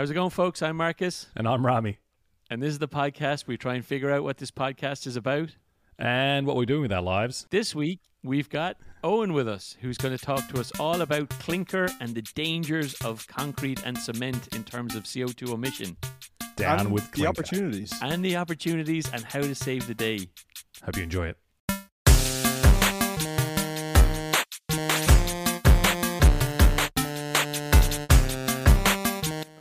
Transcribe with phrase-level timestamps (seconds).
[0.00, 0.62] How's it going, folks?
[0.62, 1.98] I'm Marcus, And I'm Rami.
[2.48, 3.46] and this is the podcast.
[3.46, 5.50] We try and figure out what this podcast is about.
[5.98, 7.46] And what we're doing with our lives.
[7.50, 11.28] This week, we've got Eoin with us, who's going to talk to us all about
[11.28, 15.98] clinker and the dangers of concrete and cement in terms of CO2 emission,
[16.56, 17.92] Down and with the opportunities.
[18.00, 20.20] and the opportunities and how to save the day.
[20.82, 21.36] Hope you enjoy it.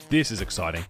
[0.10, 0.84] This is exciting.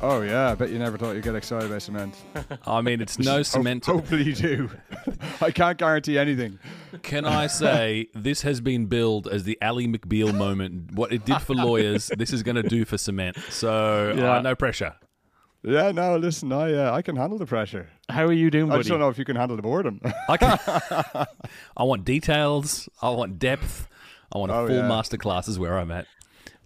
[0.00, 2.16] Oh yeah, I bet you never thought you'd get excited about cement.
[2.66, 3.86] I mean, it's no Ho- cement.
[3.86, 4.70] hopefully you do.
[5.40, 6.58] I can't guarantee anything.
[7.02, 10.92] Can I say this has been billed as the Ally McBeal moment?
[10.94, 13.36] What it did for lawyers, this is going to do for cement.
[13.50, 14.38] So Yeah.
[14.38, 14.94] uh, no pressure.
[15.62, 17.88] Yeah, no, listen, I uh, I can handle the pressure.
[18.08, 18.78] How are you doing, Buddy?
[18.78, 20.00] I just don't know if you can handle the boredom.
[20.28, 20.58] I can.
[21.76, 22.88] I want details.
[23.00, 23.86] I want depth.
[24.34, 24.82] I want a Oh, full yeah.
[24.88, 26.06] masterclass is where I'm at.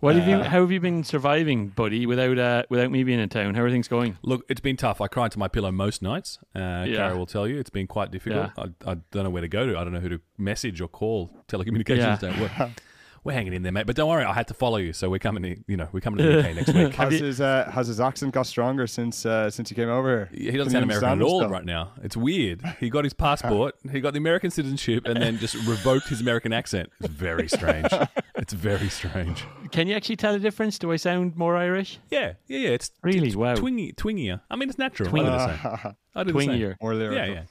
[0.00, 0.36] What have you?
[0.36, 2.04] Uh, How have you been surviving, buddy?
[2.06, 4.18] Without uh, without me being in town, how are things going?
[4.22, 5.00] Look, it's been tough.
[5.00, 6.38] I cry into my pillow most nights.
[6.54, 6.96] Uh, Yeah.
[6.96, 8.50] Kara will tell you it's been quite difficult.
[8.58, 8.64] Yeah.
[8.86, 9.78] I, I don't know where to go to.
[9.78, 11.30] I don't know who to message or call.
[11.48, 12.18] Telecommunications Yeah.
[12.20, 12.52] don't work.
[13.26, 13.86] We're hanging in there, mate.
[13.86, 15.42] But don't worry, I had to follow you, so we're coming.
[15.42, 16.94] To, you know, we're coming to the UK next week.
[16.94, 20.28] has his uh, has his accent got stronger since uh, since he came over?
[20.32, 21.50] He doesn't you sound American at understand him all still?
[21.50, 21.90] right now.
[22.04, 22.62] It's weird.
[22.78, 26.52] He got his passport, he got the American citizenship, and then just revoked his American
[26.52, 26.88] accent.
[27.00, 27.88] It's very strange.
[28.36, 29.44] it's very strange.
[29.72, 30.78] Can you actually tell the difference?
[30.78, 31.98] Do I sound more Irish?
[32.12, 32.68] Yeah, yeah, yeah.
[32.68, 33.26] It's Really?
[33.26, 33.56] it's Wow.
[33.56, 34.40] twingy, twingier.
[34.48, 35.08] I mean, it's natural.
[35.08, 35.94] I do the same.
[36.14, 36.48] I do the same.
[36.50, 36.76] Twingier.
[36.80, 37.26] More lyrical.
[37.26, 37.42] Yeah, yeah,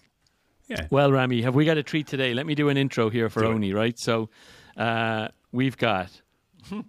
[0.70, 0.88] yeah.
[0.90, 2.34] Well, Rami, have we got a treat today?
[2.34, 3.56] Let me do an intro here for Do it.
[3.56, 4.00] Oni, right?
[4.00, 4.30] So,
[4.78, 6.22] uh, we've got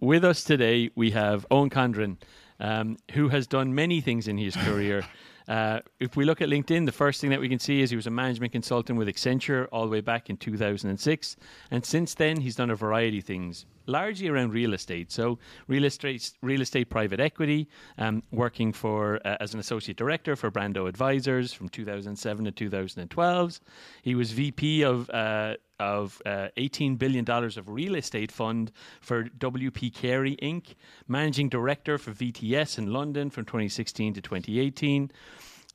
[0.00, 2.16] with us today, we have Eoin Condren,
[2.58, 5.04] um, who has done many things in his career.
[5.48, 7.94] Uh, if we look at LinkedIn, the first thing that we can see is he
[7.94, 11.36] was a management consultant with Accenture all the way back in 2006.
[11.70, 15.12] And since then, he's done a variety of things, largely around real estate.
[15.12, 20.34] So, real estate, real estate private equity, um, working for uh, as an associate director
[20.34, 23.60] for Brando Advisors from 2007 to 2012.
[24.02, 29.94] He was VP of uh, of uh, $18 billion of real estate fund for WP
[29.94, 30.74] Carey Inc.,
[31.08, 35.10] managing director for VTS in London from 2016 to 2018.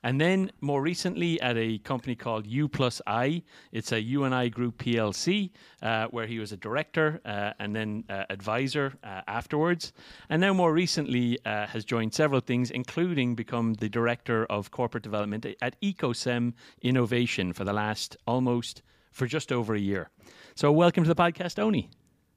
[0.04, 4.78] And then more recently at a company called U Plus I, it's a UNI Group
[4.78, 9.92] PLC, uh, where he was a director uh, and then uh, advisor uh, afterwards.
[10.28, 15.04] And now more recently uh, has joined several things, including become the director of corporate
[15.04, 20.10] development at Ecocem Innovation for the last almost for just over a year.
[20.54, 21.90] So welcome to the podcast, Oni.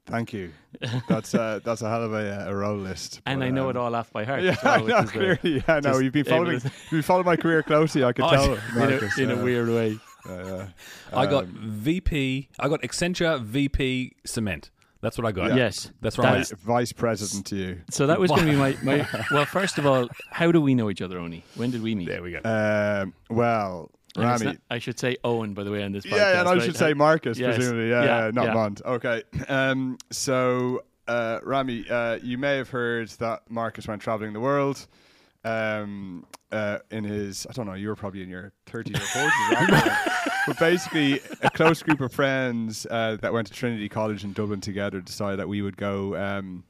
[0.06, 0.52] Thank you.
[1.10, 3.22] That's uh, that's a hell of a, a roll list.
[3.26, 4.44] And but, I know um, it all off by heart.
[4.44, 5.64] Yeah, as well, I know, is, uh, clearly.
[5.68, 8.04] Yeah, no, you've been following you've followed my career closely.
[8.04, 8.54] I could Oh, tell,
[8.84, 9.98] in, a, in a uh, weird way.
[10.30, 10.68] uh, uh,
[11.12, 12.50] I got um, VP.
[12.60, 14.70] I got Accenture VP Cement.
[15.02, 15.56] That's what I got.
[15.56, 15.92] Yes.
[16.02, 16.26] That's right.
[16.26, 17.82] That's- vice president to you.
[17.90, 19.08] So that was going to be my, my.
[19.32, 21.44] Well, first of all, how do we know each other, Oni?
[21.56, 22.08] When did we meet?
[22.08, 22.42] There we go.
[22.44, 24.46] Um, well, And it's Rami.
[24.46, 26.16] not- I should say Eoin, by the way, on this podcast.
[26.18, 26.62] Yeah, and I right?
[26.62, 27.56] should say Marcus, Yes.
[27.56, 27.90] presumably.
[27.90, 28.54] Yeah, Yeah, yeah, not yeah.
[28.54, 28.82] Mond.
[28.86, 29.24] Okay.
[29.48, 34.88] Um, so, uh, Rami, uh, you may have heard that Marcus went traveling the world.
[35.44, 39.98] Um, uh, in his, I don't know, you were probably in your 30s or 40s,
[40.48, 44.62] but basically, a close group of friends uh, that went to Trinity College in Dublin
[44.62, 46.64] together decided that we would go um,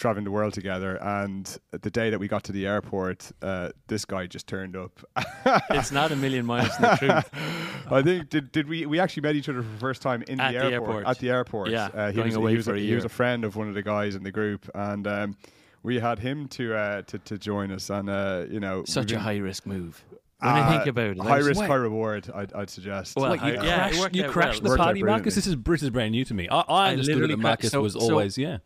[0.00, 0.96] traveling the world together.
[1.00, 5.00] And the day that we got to the airport, uh, this guy just turned up.
[5.70, 7.30] it's not a million miles from the truth.
[7.92, 10.40] I think did did we we actually met each other for the first time in
[10.40, 11.06] At the, the airport, airport.
[11.06, 11.70] at the airport.
[11.70, 13.56] Yeah, uh, he going was, away he was for a He was a friend of
[13.56, 15.36] one of the guys in the group, and um,
[15.82, 17.90] we had him to uh, to to join us.
[17.90, 20.02] And uh, you know, Such we've a high risk move.
[20.38, 21.66] When I think uh, about it, high risk, Wait.
[21.68, 22.30] high reward.
[22.34, 23.14] I'd, I'd suggest.
[23.14, 24.72] Well, Wait, you I- yeah, it crashed, you crashed well.
[24.72, 25.34] the party, Marcus.
[25.34, 26.48] This is British is brand new to me.
[26.48, 28.58] I, I I understood literally that cra- Marcus so- was so- always yeah.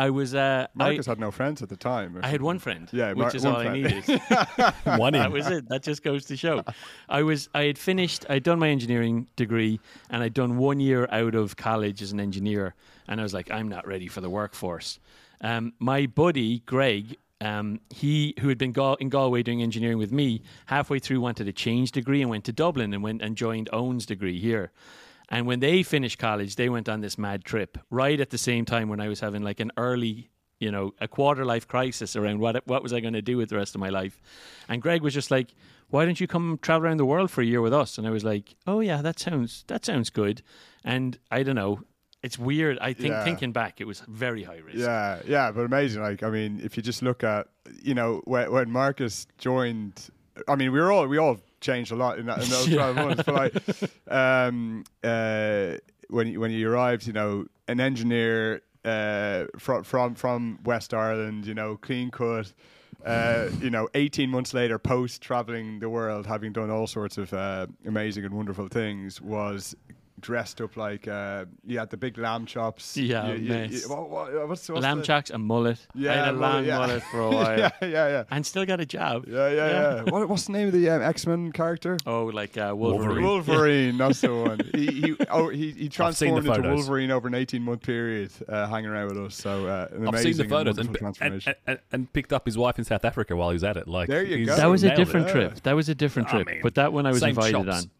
[0.00, 0.34] I was.
[0.34, 2.18] Uh, Marcus I, had no friends at the time.
[2.22, 2.88] I had one friend.
[2.90, 3.82] Yeah, which Mar- is all I friend.
[3.82, 4.22] needed.
[4.98, 5.68] One that was it.
[5.68, 6.64] That just goes to show.
[7.08, 9.78] I was I had finished I'd done my engineering degree
[10.08, 12.74] and I'd done one year out of college as an engineer
[13.08, 14.98] and I was like, I'm not ready for the workforce.
[15.42, 20.12] Um, my buddy Greg, um, he who had been Gal- in Galway doing engineering with
[20.12, 23.68] me, halfway through wanted a change degree and went to Dublin and went and joined
[23.70, 24.72] Eoin's degree here.
[25.30, 28.64] And when they finished college, they went on this mad trip right at the same
[28.64, 32.38] time when I was having like an early you know, a quarter life crisis around
[32.38, 34.20] what what was I going to do with the rest of my life.
[34.68, 35.54] And Greg was just like,
[35.88, 38.10] "Why don't you come travel around the world for a year with us?" And I
[38.10, 40.42] was like, "Oh yeah, that sounds that sounds good."
[40.84, 41.80] And I don't know,
[42.22, 42.78] it's weird.
[42.78, 43.24] I think Yeah.
[43.24, 44.80] thinking back, it was very high risk.
[44.80, 46.02] Yeah, yeah, but amazing.
[46.02, 47.48] Like, I mean, if you just look at,
[47.82, 50.10] you know, when, when Marcus joined,
[50.46, 52.76] I mean, we were all we all changed a lot in, that, in those Yeah.
[52.92, 53.22] twelve months.
[53.24, 55.76] But like, um, uh,
[56.08, 61.46] when you, when you arrived, you know, an engineer uh, from from from West Ireland,
[61.46, 62.52] you know, clean cut.
[63.04, 67.32] Uh, you know, 18 months later, post traveling the world, having done all sorts of
[67.32, 69.74] uh, amazing and wonderful things, was
[70.20, 72.96] dressed up like uh, you had the big lamb chops.
[72.96, 73.82] Yeah, you, you- nice.
[73.82, 75.86] you- what- what- what's, what's lamb the- chops, a mullet.
[75.94, 76.78] I Yeah, had a mullet, long yeah.
[76.78, 77.58] mullet for a while.
[77.58, 78.24] yeah, yeah, yeah.
[78.30, 79.24] And still got a job.
[79.28, 80.02] Yeah, yeah, yeah.
[80.04, 81.96] what, what's the name of the um, X Men character?
[82.06, 83.22] Oh, like uh, Wolverine.
[83.24, 83.24] Wolverine.
[83.24, 84.60] Wolverine, that's the one.
[84.74, 86.74] He he oh, he, he transformed into photos.
[86.76, 89.34] Wolverine over an eighteen month period, uh, hanging around with us.
[89.34, 92.32] So uh, an I've amazing seen the photos and, and, wonderful and, and, and picked
[92.32, 93.88] up his wife in South Africa while he was at it.
[93.88, 94.56] Like There you go.
[94.56, 95.04] That was a nailed it.
[95.04, 95.32] different Yeah.
[95.32, 95.60] trip.
[95.62, 96.46] That was a different I trip.
[96.46, 97.84] mean, but that one I was same invited chops.
[97.84, 97.90] on.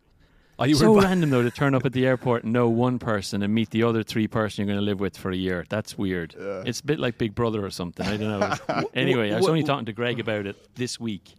[0.61, 2.99] Oh, you so invi- random though to turn up at the airport and know one
[2.99, 5.65] person and meet the other three person you're going to live with for a year.
[5.71, 6.35] That's weird.
[6.39, 8.07] It's a bit like Big Brother or something.
[8.07, 8.91] I don't know.
[8.95, 11.35] anyway, I was only talking to Greg about it this week.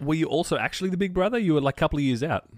[0.00, 1.38] Were you also actually the big brother?
[1.38, 2.48] You were like a couple of years out.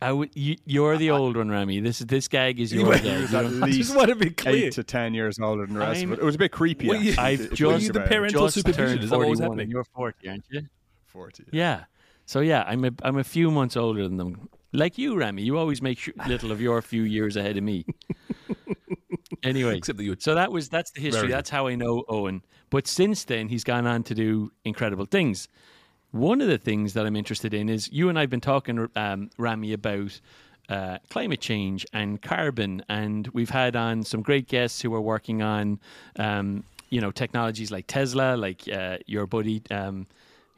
[0.00, 1.78] I w- you, you're the old one, Rami.
[1.78, 3.04] This this gag is your gag.
[3.04, 3.60] You know?
[3.64, 4.66] I just want to be clear.
[4.66, 6.22] eight to ten years older than the rest I'm- of it.
[6.22, 6.88] It was a bit creepy.
[6.88, 8.98] Were you- I've if just- think you the parental supervision?
[8.98, 9.70] Is that what was happening?
[9.70, 10.62] You're 40, aren't you?
[11.06, 11.44] Forty.
[11.52, 11.84] Yeah.
[12.32, 14.48] So yeah, I'm a I'm a few months older than them.
[14.72, 15.42] Like you, Rami.
[15.42, 17.84] You always make sure, little of your few years ahead of me.
[19.42, 21.28] anyway, Except that you so that was that's the history.
[21.28, 22.40] That's how I know Eoin.
[22.70, 25.46] But since then, he's gone on to do incredible things.
[26.12, 29.28] One of the things that I'm interested in is you and I've been talking, um,
[29.36, 30.18] Rami, about
[30.70, 35.42] uh, climate change and carbon, and we've had on some great guests who are working
[35.42, 35.80] on,
[36.18, 40.06] um, you know, technologies like Tesla, like uh, your buddy, um,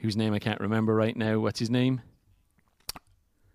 [0.01, 1.39] whose name I can't remember right now.
[1.39, 2.01] What's his name?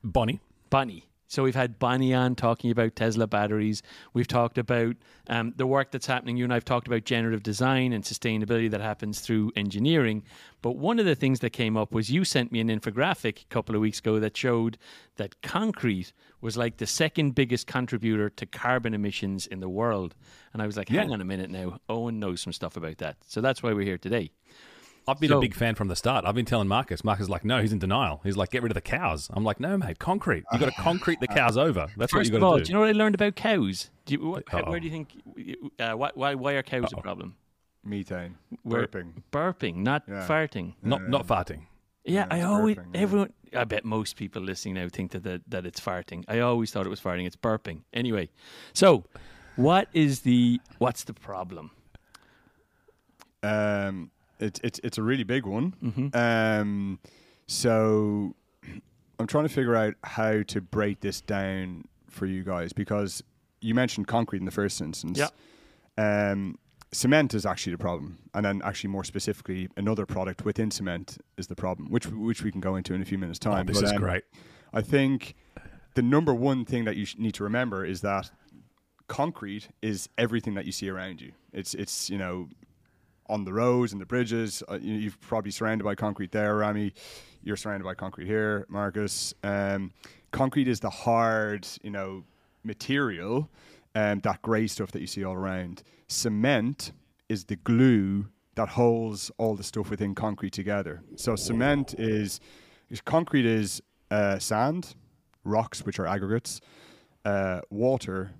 [0.03, 0.39] Bonnie.
[0.69, 1.06] Bonnie.
[1.27, 3.83] So we've had Bonnie on talking about Tesla batteries.
[4.15, 4.95] We've talked about
[5.27, 6.38] um, the work that's happening.
[6.38, 10.24] You and I've talked about generative design and sustainability that happens through engineering.
[10.63, 13.45] But one of the things that came up was you sent me an infographic a
[13.50, 14.80] couple of weeks ago that showed
[15.18, 20.15] that concrete was like the second biggest contributor to carbon emissions in the world.
[20.53, 21.13] And I was like, hang Yeah.
[21.13, 21.80] on a minute now.
[21.89, 23.18] Eoin knows some stuff about that.
[23.27, 24.31] So that's why we're here today.
[25.09, 26.25] I've been So- a big fan from the start.
[26.25, 27.03] I've been telling Marcus.
[27.03, 28.21] Marcus is like, no, he's in denial.
[28.23, 29.29] He's like, get rid of the cows.
[29.33, 30.44] I'm like, no, mate, concrete.
[30.51, 31.88] You got to concrete the cows over.
[31.97, 32.69] That's what you of got to do do.
[32.69, 33.89] you know what I learned about cows?
[34.06, 35.09] Do you, what, how, where do you think?
[35.79, 37.35] Uh, why, why, why are cows a problem?
[37.83, 38.35] Methane.
[38.63, 39.23] We're- Burping.
[39.31, 40.25] Burping, not Yeah.
[40.27, 40.73] farting.
[40.83, 41.62] not not farting.
[42.05, 43.01] Yeah, I always burping, yeah.
[43.01, 43.33] everyone.
[43.55, 46.23] I bet most people listening now think that, that that it's farting.
[46.27, 47.25] I always thought it was farting.
[47.25, 47.81] It's burping.
[47.94, 48.29] Anyway,
[48.73, 49.05] so
[49.55, 51.71] what is the what's the problem?
[53.44, 55.74] Um, it's it's it's a really big one.
[55.83, 56.18] Mm-hmm.
[56.18, 57.00] Um,
[57.47, 58.36] so
[59.19, 63.24] I'm trying to figure out how to break this down for you guys because
[63.62, 65.19] you mentioned concrete in the first instance.
[65.19, 65.30] Yeah.
[65.97, 66.57] Um,
[66.91, 71.47] cement is actually the problem, and then actually more specifically, another product within cement is
[71.47, 73.65] the problem, which which we can go into in a few minutes' Oh, time.
[73.65, 74.24] this But, is um, great.
[74.74, 75.36] I think
[75.95, 78.31] the number one thing that you sh- need to remember is that
[79.07, 81.33] concrete is everything that you see around you.
[81.51, 82.47] It's it's you know
[83.29, 84.63] on the roads and the bridges.
[84.69, 86.93] Uh, you, you're probably surrounded by concrete there, Rami.
[87.43, 89.33] You're surrounded by concrete here, Marcus.
[89.43, 89.91] Um,
[90.31, 92.23] concrete is the hard, you know,
[92.63, 93.49] material,
[93.95, 95.83] um, that grey stuff that you see all around.
[96.07, 96.91] Cement
[97.29, 101.01] is the glue that holds all the stuff within concrete together.
[101.15, 102.41] So cement is,
[102.89, 103.81] is concrete is
[104.11, 104.95] uh, sand,
[105.45, 106.59] rocks, which are aggregates,
[107.23, 108.31] uh, water,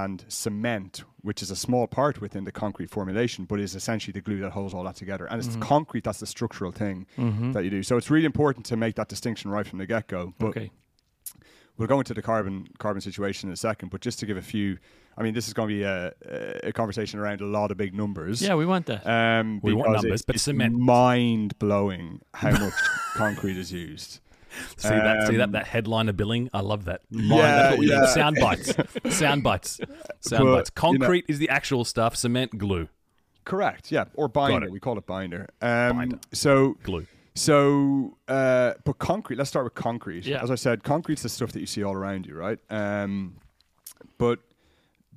[0.00, 4.20] and cement, which is a small part within the concrete formulation, but is essentially the
[4.28, 5.26] glue that holds all that together.
[5.30, 5.60] And it's Mm-hmm.
[5.60, 6.96] the concrete that's the structural thing
[7.54, 7.82] that you do.
[7.82, 10.32] So it's really important to make that distinction right from the get go.
[10.38, 10.70] But okay,
[11.76, 13.90] we'll go into the carbon carbon situation in a second.
[13.90, 14.78] But just to give a few,
[15.18, 16.12] I mean, this is going to be a,
[16.64, 18.40] a conversation around a lot of big numbers.
[18.40, 19.02] yeah, we want that.
[19.06, 20.74] Um, We want numbers, it's, but it's cement.
[20.78, 22.78] mind blowing how much
[23.14, 24.20] concrete is used.
[24.76, 25.26] See that?
[25.28, 25.44] See that?
[25.44, 26.50] um, That headliner billing.
[26.52, 27.02] I love that.
[27.10, 28.00] Mine, Yeah, that's what we yeah.
[28.00, 28.08] need.
[28.08, 28.74] Sound bites.
[29.16, 29.80] Sound bites.
[30.20, 30.70] Sound But, bites.
[30.82, 32.16] you know- Concrete is the actual stuff.
[32.16, 32.88] Cement, glue.
[33.44, 33.90] Correct.
[33.90, 34.70] Yeah, or binder.
[34.70, 35.48] We call it binder.
[35.60, 36.18] Um, Binder.
[36.32, 37.06] So Glue.
[37.34, 39.36] So, uh, but concrete.
[39.36, 40.26] Let's start with concrete.
[40.26, 40.42] Yeah.
[40.42, 42.58] As I said, concrete's the stuff that you see all around you, right?
[42.70, 43.36] Um,
[44.18, 44.38] but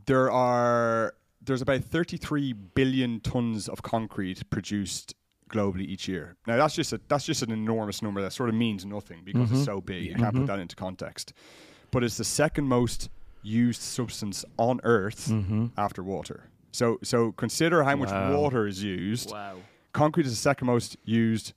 [0.06, 5.13] there are there's about 33 billion tons of concrete produced
[5.50, 6.36] globally each year.
[6.48, 8.22] Now that's just a that's just an enormous number.
[8.22, 10.06] That sort of means nothing because it's so big.
[10.06, 11.34] You can't put that into context.
[11.92, 13.10] But it's the second most
[13.44, 15.32] used substance on Earth
[15.78, 16.50] after water.
[16.72, 19.58] So so consider how much water is used wow,
[19.94, 21.54] concrete is the second most used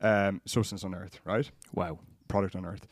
[0.00, 1.50] um, substance on Earth, right?
[1.74, 1.98] wow.
[2.28, 2.86] Product on Earth.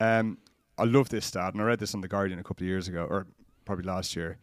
[0.00, 0.38] Um,
[0.78, 2.86] I love this stat, and I read this on the Guardian a couple of years
[2.88, 3.26] ago, or
[3.64, 4.38] probably last year.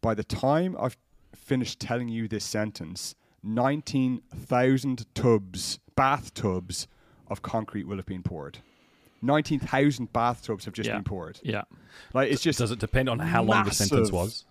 [0.00, 0.96] By the time I've
[1.34, 3.14] finished telling you this sentence,
[3.44, 6.86] nineteen thousand tubs, bathtubs
[7.28, 8.58] of concrete will have been poured.
[9.22, 10.94] Nineteen thousand bathtubs have just Yeah.
[10.96, 11.40] been poured.
[11.42, 11.62] Yeah,
[12.12, 14.12] Like it's just Does it depend on how long the sentence massive.
[14.14, 14.44] was?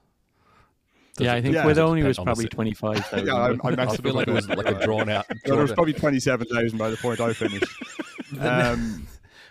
[1.19, 1.65] yeah, I think Yeah.
[1.65, 3.27] with only was depend on the probably si- 25,000.
[3.27, 5.25] Yeah, I, I I messed feel like it was like a drawn out.
[5.45, 7.65] No, there was probably twenty-seven thousand by the point I finished.
[8.39, 9.07] um,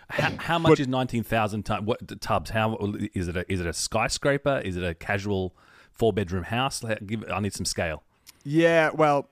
[0.09, 2.49] How, how much is nineteen thousand tub, what tubs?
[2.49, 2.77] How
[3.13, 3.37] is it?
[3.37, 4.61] A, is it a skyscraper?
[4.65, 5.55] Is it a casual
[5.93, 6.83] four bedroom house?
[6.83, 8.03] Like, Give, I need some scale.
[8.43, 9.27] Yeah, well,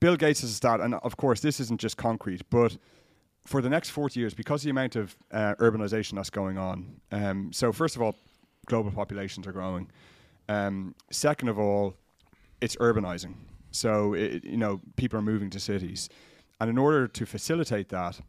[0.00, 2.76] Bill Gates has a stat, and of course, this isn't just concrete, but
[3.46, 7.00] for the next 40 years, because of the amount of uh, urbanization that's going on,
[7.12, 8.16] um, so first of all,
[8.66, 9.88] global populations are growing.
[10.48, 11.94] Um, second of all,
[12.60, 13.34] it's urbanizing.
[13.70, 16.08] So, it, you know, people are moving to cities.
[16.60, 18.20] And in order to facilitate that,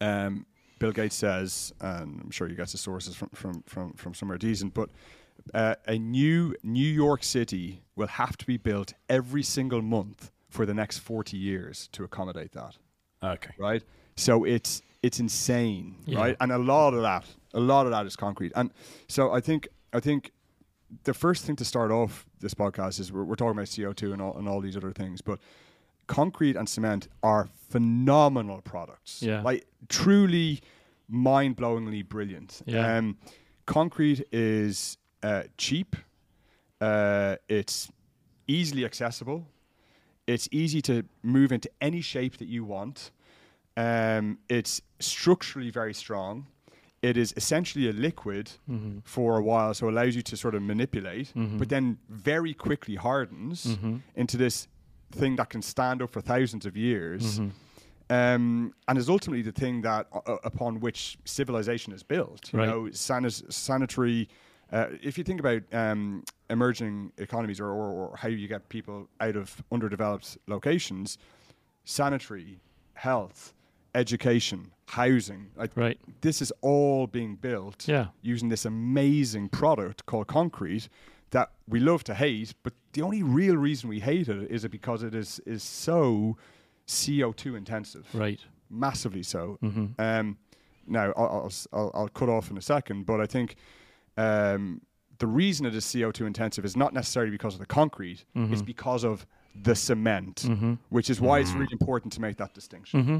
[0.00, 0.46] um,
[0.78, 4.38] Bill Gates says, and I'm sure you get the sources from, from, from, from somewhere
[4.38, 4.90] decent, but
[5.54, 10.64] uh, a new New York City will have to be built every single month for
[10.66, 12.76] the next 40 years to accommodate that,
[13.22, 13.50] Okay.
[13.58, 13.82] right?
[14.16, 16.18] So it's it's insane, Yeah.
[16.18, 16.36] right?
[16.40, 17.24] And a lot of that,
[17.54, 18.52] a lot of that is concrete.
[18.56, 18.72] And
[19.08, 20.32] so I think I think
[21.04, 24.22] the first thing to start off this podcast is we're, we're talking about CO2 and
[24.22, 25.38] all, and all these other things, but
[26.06, 29.22] concrete and cement are phenomenal products.
[29.22, 29.42] Yeah.
[29.42, 30.60] Like truly
[31.08, 32.62] mind blowingly brilliant.
[32.66, 32.96] Yeah.
[32.96, 33.18] Um,
[33.66, 35.96] concrete is uh, cheap,
[36.80, 37.90] uh, it's
[38.46, 39.46] easily accessible,
[40.26, 43.10] it's easy to move into any shape that you want,
[43.76, 46.46] um, it's structurally very strong.
[47.00, 48.98] It is essentially a liquid Mm-hmm.
[49.04, 53.64] for a while, so allows you to sort of manipulate, but then very quickly hardens
[53.66, 53.96] Mm-hmm.
[54.16, 54.66] into this
[55.12, 57.38] thing that can stand up for thousands of years.
[57.38, 57.50] Mm-hmm.
[58.10, 62.52] Um, and is ultimately the thing that uh, upon which civilization is built.
[62.52, 62.68] You Right.
[62.68, 64.28] know, sanis- sanitary.
[64.72, 69.08] Uh, if you think about um, emerging economies or, or, or how you get people
[69.20, 71.16] out of underdeveloped locations,
[71.84, 72.60] sanitary,
[72.94, 73.54] health,
[73.94, 75.98] education, housing, like Right.
[76.20, 78.08] this is all being built Yeah.
[78.22, 80.88] using this amazing product called concrete
[81.30, 84.70] that we love to hate, but the only real reason we hate it is it
[84.70, 86.36] because it is is so
[86.86, 88.40] CO2 intensive, Right.
[88.70, 89.58] massively so.
[89.62, 89.86] Mm-hmm.
[89.98, 90.38] Um,
[90.86, 93.56] now I'll, I'll, I'll cut off in a second, but I think
[94.18, 94.80] um,
[95.18, 98.52] the reason it is CO2 intensive is not necessarily because of the concrete; Mm-hmm.
[98.52, 99.26] it's because of
[99.62, 100.46] the cement,
[100.90, 103.02] which is why it's really important to make that distinction.
[103.02, 103.18] Mm-hmm.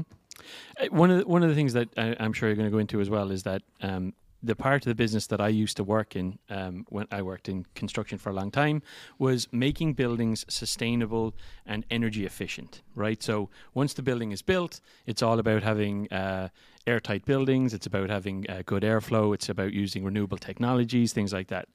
[0.79, 2.71] Uh, One of the, one of the things that I, I'm sure you're going to
[2.71, 5.75] go into as well is that um, the part of the business that I used
[5.77, 8.81] to work in um, when I worked in construction for a long time
[9.17, 11.33] was making buildings sustainable
[11.65, 12.81] and energy efficient.
[12.95, 13.21] Right.
[13.21, 16.47] So once the building is built, it's all about having uh,
[16.89, 17.73] airtight buildings.
[17.73, 19.33] It's about having uh, good airflow.
[19.33, 21.67] It's about using renewable technologies, things like that.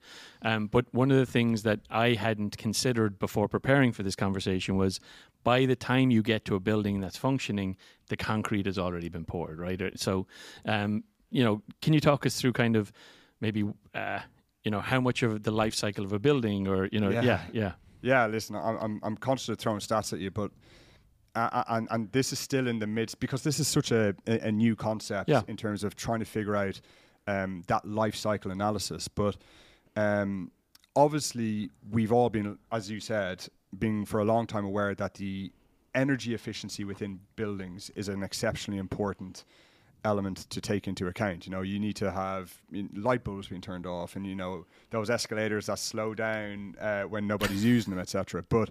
[0.42, 4.76] Um, but one of the things that I hadn't considered before preparing for this conversation
[4.76, 5.00] was
[5.44, 7.76] by the time you get to a building that's functioning,
[8.08, 9.80] the concrete has already been poured, right?
[9.80, 10.26] Uh, So,
[10.66, 12.92] um, you know, can you talk us through kind of
[13.40, 13.62] maybe,
[13.94, 14.20] uh,
[14.64, 17.24] you know, how much of the life cycle of a building, or you know, Yeah.
[17.24, 20.50] yeah, yeah, Yeah, listen, I'm I'm, I'm conscious of throwing stats at you, but
[21.34, 24.48] uh, and and this is still in the midst because this is such a a,
[24.48, 25.42] a new concept Yeah.
[25.48, 26.80] in terms of trying to figure out
[27.26, 29.08] um, that life cycle analysis.
[29.08, 29.36] But
[29.96, 30.50] um,
[30.96, 33.46] obviously, we've all been, as you said,
[33.78, 35.52] being for a long time aware that the
[35.94, 39.44] energy efficiency within buildings is an exceptionally important
[40.04, 41.46] element to take into account.
[41.46, 42.60] You know, you need to have
[42.94, 47.26] light bulbs being turned off, and you know those escalators that slow down uh, when
[47.26, 48.44] nobody's using them, etc.
[48.48, 48.70] But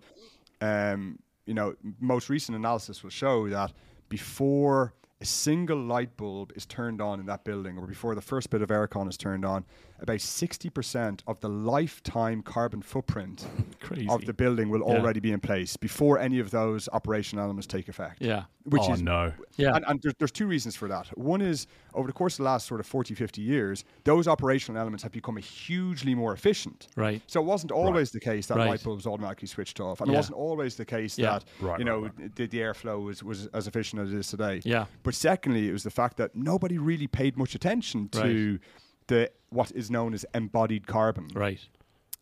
[0.62, 3.74] um, you know, most recent analysis will show that
[4.10, 8.50] before a single light bulb is turned on in that building, or before the first
[8.50, 9.66] bit of aircon is turned on,
[10.04, 13.46] about sixty percent of the lifetime carbon footprint
[13.80, 14.08] crazy.
[14.10, 14.98] of the building will Yeah.
[15.00, 18.94] already be in place before any of those operational elements take effect yeah, which oh
[18.94, 19.34] is no.
[19.58, 21.08] yeah, and, and there's, there's two reasons for that.
[21.18, 24.80] One is over the course of the last sort of 40, 50 years, those operational
[24.80, 26.88] elements have become hugely more efficient.
[26.96, 28.70] right, So it wasn't always the case that Right.
[28.70, 30.16] light bulbs automatically switched off, and Yeah.
[30.16, 31.32] it wasn't always the case Yeah.
[31.40, 34.28] that Right, you right, know The, the airflow was, was as efficient as it is
[34.28, 34.62] today.
[34.66, 38.60] yeah, But secondly, it was the fact that nobody really paid much attention to
[39.08, 41.28] the what is known as embodied carbon.
[41.36, 41.60] right,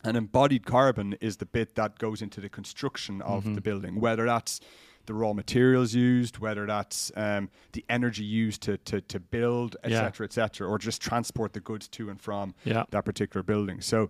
[0.03, 3.53] And embodied carbon is the bit that goes into the construction of Mm-hmm.
[3.55, 4.59] the building, whether that's
[5.05, 9.97] the raw materials used, whether that's um, the energy used to, to, to build, Yeah.
[10.05, 13.81] etc., etc., or just transport the goods to and from yeah, that particular building.
[13.81, 14.09] So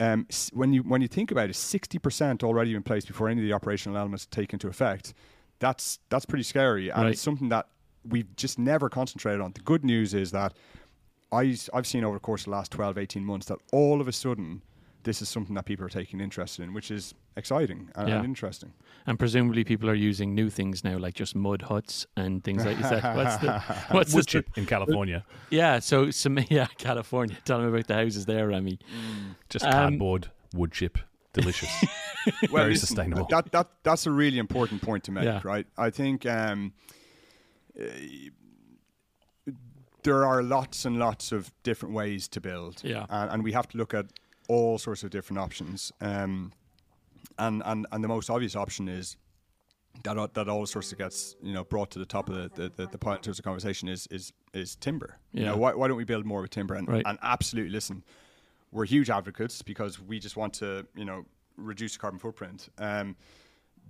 [0.00, 3.28] um, s- when you when you think about it, sixty percent already in place before
[3.28, 5.12] any of the operational elements take into effect.
[5.58, 7.12] That's that's pretty scary, and Right.
[7.12, 7.66] it's something that
[8.04, 9.52] we've just never concentrated on.
[9.52, 10.54] The good news is that
[11.32, 14.08] I, I've seen over the course of the last 12, 18 months that all of
[14.08, 14.62] a sudden
[15.04, 18.16] this is something that people are taking interest in, which is exciting and, Yeah.
[18.16, 18.72] and interesting.
[19.06, 22.76] and presumably people are using new things now, like just mud huts and things like
[22.78, 23.16] is that.
[23.16, 23.58] What's the
[23.90, 25.24] what's Wood the chip in California.
[25.50, 27.36] Yeah, so some yeah, California.
[27.44, 28.78] Tell me about the houses there, Rami.
[29.48, 30.98] Just Um, cardboard wood chip.
[31.32, 31.72] delicious.
[32.52, 33.26] well, Very sustainable.
[33.30, 35.40] That, that that's a really important point to make, Yeah.
[35.42, 35.66] right?
[35.76, 36.74] I think um,
[37.80, 37.84] uh,
[40.02, 43.06] there are lots and lots of different ways to build, Yeah.
[43.08, 44.06] and, and we have to look at
[44.48, 45.92] all sorts of different options.
[46.00, 46.52] Um,
[47.38, 49.16] and, and and the most obvious option is
[50.04, 52.50] that all- that all sorts of gets you know brought to the top of the
[52.54, 55.18] the, the, the point in terms of conversation is is is timber.
[55.32, 55.50] You Yeah.
[55.50, 56.74] know, why, why don't we build more with timber?
[56.74, 57.02] And, Right.
[57.06, 58.02] and absolutely listen,
[58.70, 61.24] we're huge advocates because we just want to you know
[61.56, 62.68] reduce the carbon footprint.
[62.78, 63.16] Um,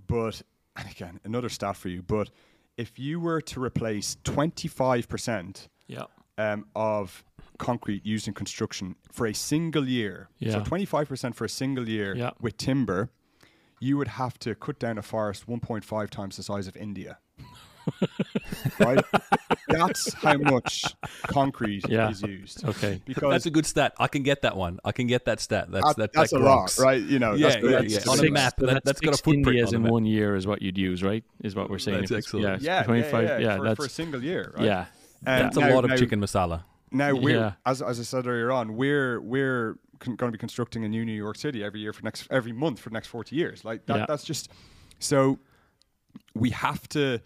[0.07, 0.41] but
[0.75, 2.01] and again, another stat for you.
[2.01, 2.29] But
[2.77, 6.03] if you were to replace twenty five percent Yeah.
[6.37, 7.23] um, of
[7.59, 10.51] concrete used in construction for a single year, yeah.
[10.53, 12.31] so 25% for a single year Yeah.
[12.41, 13.09] with timber,
[13.79, 17.19] you would have to cut down a forest 1.5 times the size of India.
[18.79, 19.03] right?
[19.67, 20.85] That's how much
[21.23, 22.09] concrete Yeah.
[22.09, 22.63] is used.
[22.65, 23.01] Okay.
[23.05, 23.93] Because That's a good stat.
[23.99, 24.79] I can get that one.
[24.85, 25.69] I can get that stat.
[25.69, 27.01] That's that- that, that's that a lot, right?
[27.01, 27.99] You know, Yeah, that's, yeah, that's yeah.
[27.99, 29.91] just On a map, So that- that's that's got a footprint Indias on in map.
[29.91, 31.23] one year is what you'd use, right?
[31.43, 31.99] Is what we're saying.
[31.99, 32.61] That's excellent.
[32.61, 33.23] Yeah, Yeah, 25.
[33.23, 34.65] yeah, yeah, for, that's for a single year, right?
[34.65, 34.85] yeah.
[35.25, 36.63] Um, That's a now- lot of now- chicken masala.
[36.91, 37.53] Now we're Yeah.
[37.65, 41.03] as, as I said earlier on, we're we're con- going to be constructing a new
[41.03, 43.65] New York City every year for next every month for the next forty years.
[43.65, 44.05] Like that, Yeah.
[44.07, 44.49] that's just
[44.99, 45.39] so
[46.35, 47.19] we have to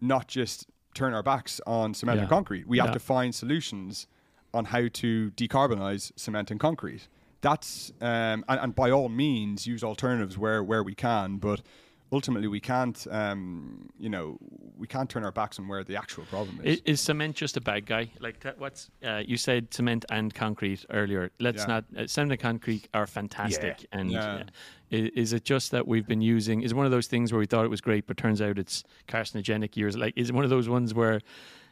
[0.00, 2.22] not just turn our backs on cement Yeah.
[2.22, 2.68] and concrete.
[2.68, 4.06] We have to find solutions
[4.54, 7.08] on how to decarbonize cement and concrete.
[7.40, 11.62] That's um, and, and by all means use alternatives where where we can, but
[12.12, 14.38] ultimately we can't um, you know
[14.76, 16.76] we can't turn our backs on where the actual problem is.
[16.78, 18.10] Is, is cement just a bad guy?
[18.18, 21.30] Like that, what's uh, you said cement and concrete earlier.
[21.38, 21.66] Let's Yeah.
[21.74, 23.86] not uh, cement and concrete are fantastic.
[23.92, 24.34] And Yeah.
[24.34, 24.42] uh,
[24.92, 26.62] i- is it just that we've been using?
[26.62, 28.58] Is it one of those things where we thought it was great, but turns out
[28.58, 29.96] it's carcinogenic years?
[29.96, 31.20] Like, is it one of those ones where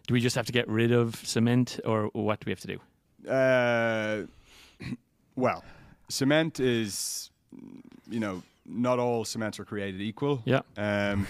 [0.06, 2.66] do we just have to get rid of cement, or what do we have to
[2.74, 2.78] do?
[3.30, 4.26] Uh,
[5.36, 5.64] well,
[6.08, 7.30] cement is,
[8.10, 10.42] you know, not all cements are created equal.
[10.44, 10.60] Yeah.
[10.76, 11.26] Um,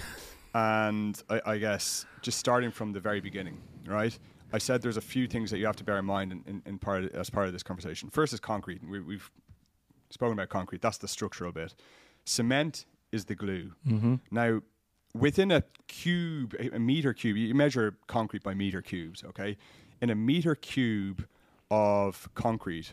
[0.55, 4.19] and I, I guess just starting from the very beginning, right?
[4.53, 6.63] I said there's a few things that you have to bear in mind in, in,
[6.65, 8.11] in part of, as part of this conversation.
[8.11, 8.81] First is concrete.
[8.89, 9.31] We, we've
[10.11, 10.81] spoken about concrete.
[10.81, 11.75] That's the structural bit.
[12.25, 13.73] Cement is the glue.
[14.31, 14.61] Now,
[15.15, 19.57] within a cube, a meter cube, you measure concrete by meter cubes, okay?
[20.01, 21.27] In a meter cube
[21.71, 22.93] of concrete,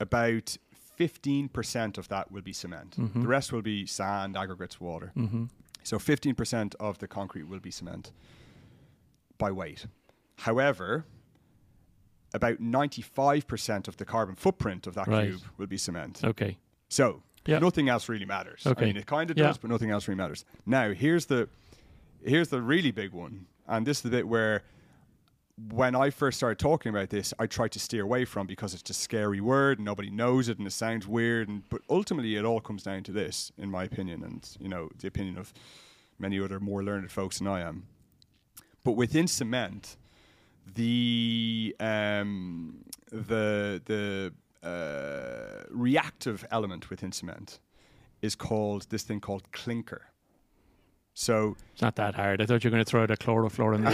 [0.00, 0.56] about
[0.98, 2.96] 15% of that will be cement.
[2.98, 3.22] Mm-hmm.
[3.22, 5.12] The rest will be sand, aggregates, water.
[5.16, 5.44] Mm-hmm.
[5.82, 8.12] So 15% of the concrete will be cement
[9.38, 9.86] by weight.
[10.38, 11.04] However,
[12.34, 15.30] about 95% of the carbon footprint of that Right.
[15.30, 16.22] cube will be cement.
[16.24, 16.58] Okay.
[16.88, 17.58] So Yeah.
[17.58, 18.66] nothing else really matters.
[18.66, 18.84] Okay.
[18.84, 19.46] I mean, it kind of Yeah.
[19.48, 20.44] does, but nothing else really matters.
[20.66, 21.48] Now, here's the
[22.24, 24.62] here's the really big one, and this is the bit where
[25.70, 28.90] when I first started talking about this, I tried to steer away from because it's
[28.90, 31.48] a scary word and nobody knows it and it sounds weird.
[31.48, 34.90] And but ultimately, it all comes down to this, in my opinion, and you know
[34.98, 35.52] the opinion of
[36.18, 37.84] many other more learned folks than I am.
[38.84, 39.96] But within cement,
[40.74, 44.32] the um, the the
[44.66, 47.60] uh, reactive element within cement
[48.20, 50.11] is called this thing called clinker.
[51.14, 52.40] So It's not that hard.
[52.40, 53.86] I thought you were going to throw out a chlorofluorine.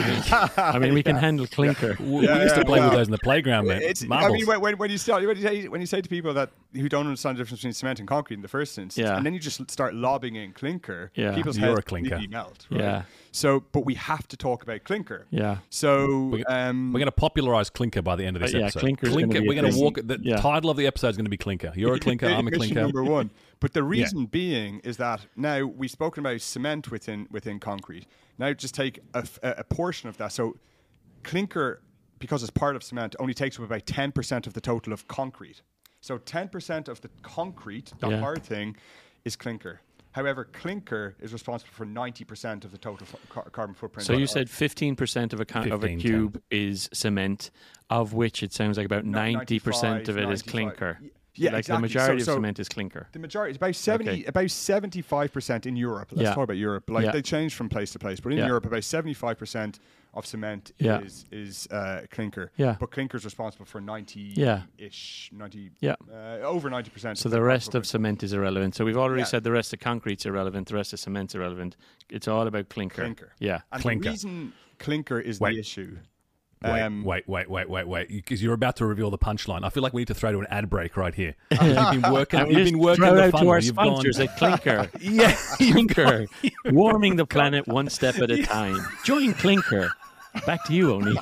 [0.59, 1.97] I mean, we can handle clinker.
[1.99, 3.83] We, Yeah, we used to yeah, play with those in the playground, man.
[3.83, 6.09] it's, I mean, when, when, when you start, when you, say, when you say to
[6.09, 9.03] people that who don't understand the difference between cement and concrete in the first instance,
[9.09, 9.17] Yeah.
[9.17, 11.35] and then you just start lobbing in clinker, Yeah.
[11.35, 12.11] people's You're heads a clinker.
[12.11, 12.67] completely melt.
[12.71, 12.81] Right?
[12.81, 13.03] Yeah.
[13.33, 15.27] So, but we have to talk about clinker.
[15.31, 15.59] Yeah.
[15.71, 18.65] So, We're um, We're going to popularize clinker by the end of this Uh, yeah,
[18.65, 18.81] episode.
[18.81, 19.41] clinker's gonna clinker.
[19.43, 19.95] be We're going to walk.
[20.03, 20.37] The Yeah.
[20.37, 21.73] title of the episode is going to be clinker.
[21.75, 22.27] You're a clinker.
[22.27, 22.83] I'm a clinker.
[22.83, 23.31] number one.
[23.61, 28.07] But the reason being is that now we've spoken about cement within within concrete.
[28.39, 30.31] Now just take a portion of that.
[30.33, 30.55] So
[31.25, 31.83] clinker,
[32.19, 35.09] because it's part of cement, only takes up about ten percent of the total of
[35.09, 35.63] concrete.
[36.01, 38.21] So ten percent of the concrete, the Yeah.
[38.21, 38.77] hard thing,
[39.25, 39.81] is clinker.
[40.13, 44.07] However, clinker is responsible for ninety percent of the total fu- car- carbon footprint.
[44.07, 47.51] So you of- said 15% of a, con- of a 15, cube is cement,
[47.91, 50.51] of which it sounds like about No, 90% of it is 95.
[50.51, 50.99] clinker.
[51.03, 51.77] Y- yeah, like exactly.
[51.77, 53.09] the majority So- of so- cement is clinker.
[53.13, 54.25] The majority, it's about seventy, Okay.
[54.25, 56.09] about seventy-five percent in Europe.
[56.13, 56.35] Let's Yeah.
[56.35, 56.89] talk about Europe.
[56.91, 57.13] Like Yeah.
[57.13, 58.47] they change from place to place, but in Yeah.
[58.47, 59.79] Europe, about seventy-five percent
[60.15, 61.01] of cement Yeah.
[61.01, 62.51] is is uh, clinker.
[62.57, 62.77] Yeah.
[62.81, 64.63] but clinker is responsible for ninety, Yeah.
[64.79, 65.97] ish, ninety, Yeah.
[66.13, 67.19] uh, over ninety percent.
[67.19, 68.75] So the rest of cement is irrelevant.
[68.75, 69.27] So we've already Yeah.
[69.27, 71.77] said the rest of concrete's irrelevant, the rest of cement's irrelevant.
[72.11, 73.03] It's all about clinker.
[73.03, 73.33] clinker.
[73.39, 73.61] Yeah.
[73.73, 74.05] and Clinker.
[74.05, 75.55] the reason clinker is Wait.
[75.55, 75.99] the issue.
[76.63, 78.09] Wait, Um, wait, wait, wait, wait, wait!
[78.09, 79.63] Because you're about to reveal the punchline.
[79.65, 81.37] I feel like we need to throw to an ad break right here.
[81.53, 81.61] You've
[82.03, 82.41] been working.
[82.49, 83.51] You've been working throw the to funnel.
[83.51, 84.01] our You've gone.
[84.03, 84.91] sponsors Clinker.
[85.01, 86.27] yeah, Clinker,
[86.67, 88.77] warming the planet one step at a time.
[89.05, 89.91] Join Clinker.
[90.47, 91.17] Back to you, Oni.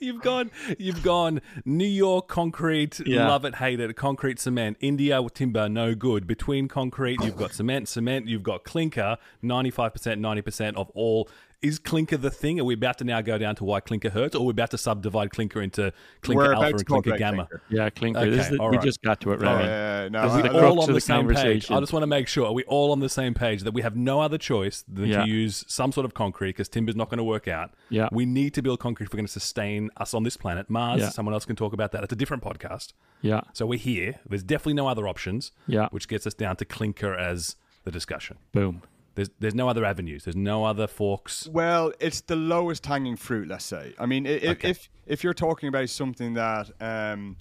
[0.00, 1.40] you've gone, you've gone.
[1.64, 3.28] New York concrete, Yeah.
[3.28, 3.94] love it, hate it.
[3.96, 4.76] Concrete, cement.
[4.80, 6.26] India with timber, no good.
[6.26, 8.26] Between concrete, you've got cement, cement.
[8.26, 9.18] You've got clinker.
[9.42, 11.28] Ninety-five percent, ninety percent of all.
[11.60, 12.60] Is clinker the thing?
[12.60, 14.70] Are we about to now go down to why clinker hurts, or are we about
[14.70, 17.46] to subdivide clinker into clinker We're alpha and clinker gamma?
[17.48, 17.62] clinker.
[17.68, 18.30] Yeah, clinker.
[18.30, 19.64] this Okay, is the, all we just got to it, All Rami.
[19.66, 20.04] right.
[20.04, 21.68] Uh, no, This is I- the all on the, the same page.
[21.68, 23.82] I just want to make sure are we all on the same page that we
[23.82, 25.24] have no other choice than Yeah.
[25.24, 27.72] to use some sort of concrete because timber's not going to work out.
[27.90, 28.08] Yeah.
[28.12, 30.70] we need to build concrete if we're going to sustain us on this planet.
[30.70, 31.08] Mars, Yeah.
[31.08, 32.04] someone else can talk about that.
[32.04, 32.92] It's a different podcast.
[33.20, 34.20] Yeah, So we're here.
[34.28, 35.50] There's definitely no other options.
[35.66, 35.88] Yeah.
[35.90, 38.36] which gets us down to clinker as the discussion.
[38.52, 38.82] boom.
[39.18, 40.22] There's there's no other avenues.
[40.22, 41.48] There's no other forks.
[41.50, 43.92] Well, it's the lowest hanging fruit, let's say.
[43.98, 44.70] I mean, i- i- Okay.
[44.70, 47.36] if if you're talking about something that um,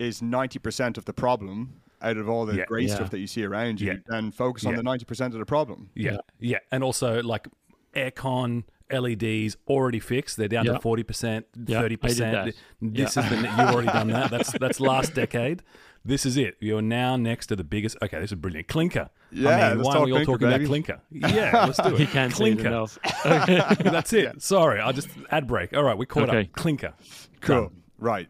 [0.00, 2.64] is ninety percent of the problem out of all the Yeah.
[2.66, 2.96] great Yeah.
[2.96, 3.98] stuff that you see around you, Yeah.
[4.08, 4.78] then focus on Yeah.
[4.78, 5.90] the ninety percent of the problem.
[5.94, 6.18] Yeah, Yeah.
[6.40, 7.46] yeah, and also like
[7.94, 8.64] aircon.
[8.92, 10.36] LEDs already fixed.
[10.36, 10.72] They're down Yeah.
[10.72, 12.32] to forty percent, Yeah, I thirty did percent.
[12.32, 12.54] that.
[12.82, 13.22] This Yeah.
[13.22, 14.32] has been you've already done that.
[14.32, 15.62] That's that's last decade.
[16.04, 16.56] This is it.
[16.60, 17.96] You're now next to the biggest.
[18.02, 18.68] Okay, this is brilliant.
[18.68, 19.10] Clinker.
[19.30, 20.64] Yeah, I mean, let's why talk are we all clinker, talking baby.
[20.64, 21.00] about clinker?
[21.36, 22.00] Yeah, let's do it.
[22.00, 22.68] You can't say it clinker.
[22.68, 22.98] enough.
[23.24, 24.40] That's it.
[24.42, 25.76] Sorry, I just ad break.
[25.76, 26.40] All right, we caught Okay.
[26.42, 26.52] up.
[26.52, 26.94] Clinker.
[27.42, 27.64] Cool.
[27.64, 27.82] Done.
[27.98, 28.28] Right.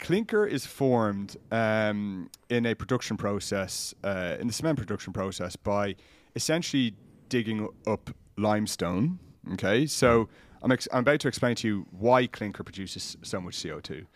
[0.00, 5.94] Clinker is formed um, in a production process, uh, in the cement production process, by
[6.34, 6.94] essentially
[7.28, 9.18] digging up limestone.
[9.52, 10.28] Okay, so
[10.62, 14.06] I'm, ex- I'm about to explain to you why clinker produces so much CO2.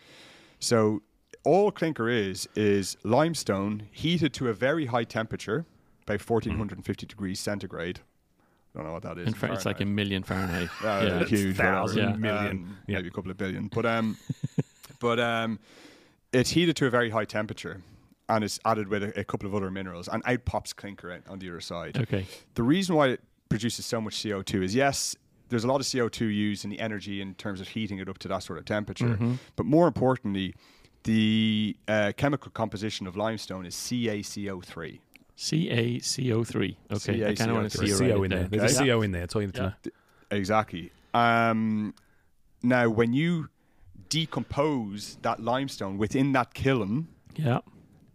[0.59, 1.03] So
[1.45, 5.65] all clinker is is limestone heated to a very high temperature,
[6.07, 8.01] about 1450 degrees centigrade.
[8.75, 9.29] I don't know what that is.
[9.29, 10.69] In fact, it's like a million Fahrenheit.
[10.83, 10.87] Uh,
[11.21, 11.25] yeah.
[11.25, 12.19] huge, thousand, whatever.
[12.19, 12.51] million.
[12.51, 12.97] Um, Yeah.
[12.97, 13.69] maybe a couple of billion.
[13.69, 14.17] But um,
[15.01, 15.61] but um,
[16.33, 17.83] it's heated to a very high temperature,
[18.29, 21.21] and it's added with a, a couple of other minerals, and out pops clinker out
[21.29, 21.97] on the other side.
[21.99, 22.27] Okay.
[22.55, 25.15] The reason why it produces so much CO two is yes,
[25.51, 28.09] there's a lot of CO two used in the energy in terms of heating it
[28.09, 29.35] up to that sort of temperature, Mm-hmm.
[29.57, 30.55] but more importantly.
[31.05, 34.99] The uh, chemical composition of limestone is CaCO3.
[35.37, 36.77] CaCO3.
[36.93, 37.27] Okay.
[37.27, 38.39] I kind of want to see There's a CO write in it there.
[38.49, 38.51] down.
[38.59, 38.93] There's a Yeah.
[38.95, 39.21] CO in there.
[39.23, 39.73] That's all you need to know.
[40.31, 40.91] Exactly.
[41.13, 41.95] Um,
[42.63, 43.49] now, when you
[44.09, 47.61] decompose that limestone within that kiln, Yeah.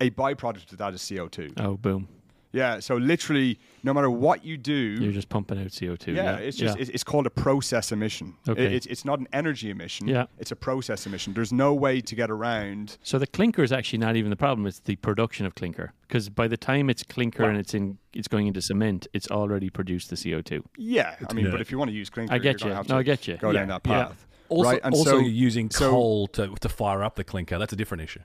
[0.02, 1.54] a byproduct of that is CO2.
[1.58, 2.08] Oh, boom.
[2.52, 2.80] Yeah.
[2.80, 6.08] So literally, no matter what you do, You're just pumping out CO2.
[6.08, 6.36] yeah, Yeah.
[6.38, 6.82] it's just yeah.
[6.82, 8.36] It's, it's called a process emission.
[8.48, 8.76] It- Okay.
[8.76, 10.08] it's it's not an energy emission.
[10.08, 10.26] Yeah.
[10.40, 11.34] It's a process emission.
[11.34, 12.98] There's no way to get around.
[13.04, 15.94] So the clinker is actually not even the problem; it's the production of clinker.
[16.08, 19.70] Because by the time it's clinker and it's in, it's going into cement, it's already
[19.70, 20.64] produced the CO two.
[20.76, 21.16] Yeah.
[21.30, 21.52] I mean, Yeah.
[21.52, 22.76] but if you want to use clinker, I get you're you.
[22.76, 23.38] gonna No, I get you.
[23.38, 23.60] Go Yeah.
[23.60, 24.06] down that Yeah.
[24.06, 24.26] path.
[24.50, 24.82] Also, right.
[24.84, 27.60] And also so, using so- coal to, to fire up the clinker.
[27.60, 28.22] That's a different issue.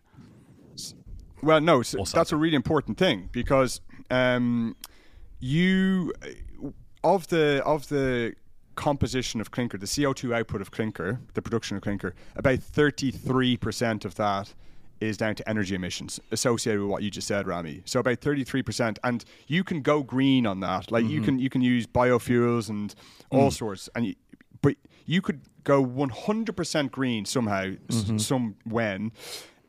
[1.42, 4.76] Well, no, so that's a really important thing because um,
[5.40, 6.68] you uh,
[7.02, 8.34] of the of the
[8.76, 13.10] composition of clinker, the CO two output of clinker, the production of clinker, about thirty
[13.10, 14.54] three percent of that
[15.00, 17.82] is down to energy emissions associated with what you just said, Rami.
[17.84, 20.90] So about thirty three percent, and you can go green on that.
[20.90, 21.24] Like you mm-hmm.
[21.24, 22.94] can you can use biofuels and
[23.30, 23.52] all mm.
[23.52, 24.14] sorts, and you,
[24.62, 28.18] but you could go one hundred percent green somehow, s- mm-hmm.
[28.18, 29.12] some when.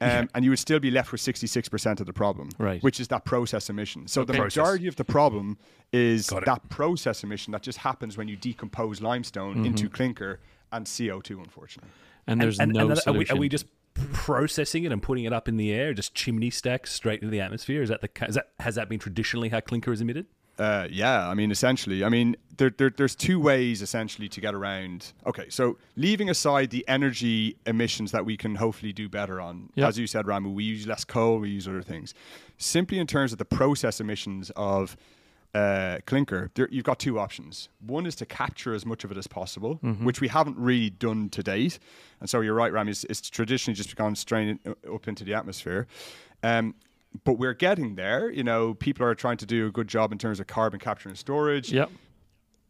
[0.05, 2.81] Um, and you would still be left with 66% of the problem, Right.
[2.83, 4.07] which is that process emission.
[4.07, 4.41] So the Okay.
[4.43, 5.57] majority of the problem
[5.91, 9.65] is that process emission that just happens when you decompose limestone Mm-hmm.
[9.65, 10.39] into clinker
[10.71, 11.91] and CO2, unfortunately.
[12.27, 15.33] And there's and, no and are, we, are we just processing it and putting it
[15.33, 17.81] up in the air, just chimney stacks straight into the atmosphere?
[17.81, 20.25] Is that the is that has that been traditionally how clinker is emitted?
[20.57, 24.53] Uh, yeah, I mean, essentially, I mean, there, there, there's two ways essentially to get
[24.53, 25.11] around.
[25.25, 29.87] Okay, so leaving aside the energy emissions that we can hopefully do better on, Yeah.
[29.87, 32.13] as you said, Rami, we use less coal, we use other things.
[32.57, 34.95] Simply in terms of the process emissions of
[35.53, 37.67] uh, clinker, there, you've got two options.
[37.85, 41.27] One is to capture as much of it as possible, which we haven't really done
[41.29, 41.79] to date.
[42.21, 44.59] And so you're right, Rami, it's, it's traditionally just gone straight in,
[44.93, 45.87] up into the atmosphere.
[46.43, 46.75] Um,
[47.23, 48.29] but we're getting there.
[48.29, 51.09] You know, people are trying to do a good job in terms of carbon capture
[51.09, 51.71] and storage.
[51.71, 51.89] Yep.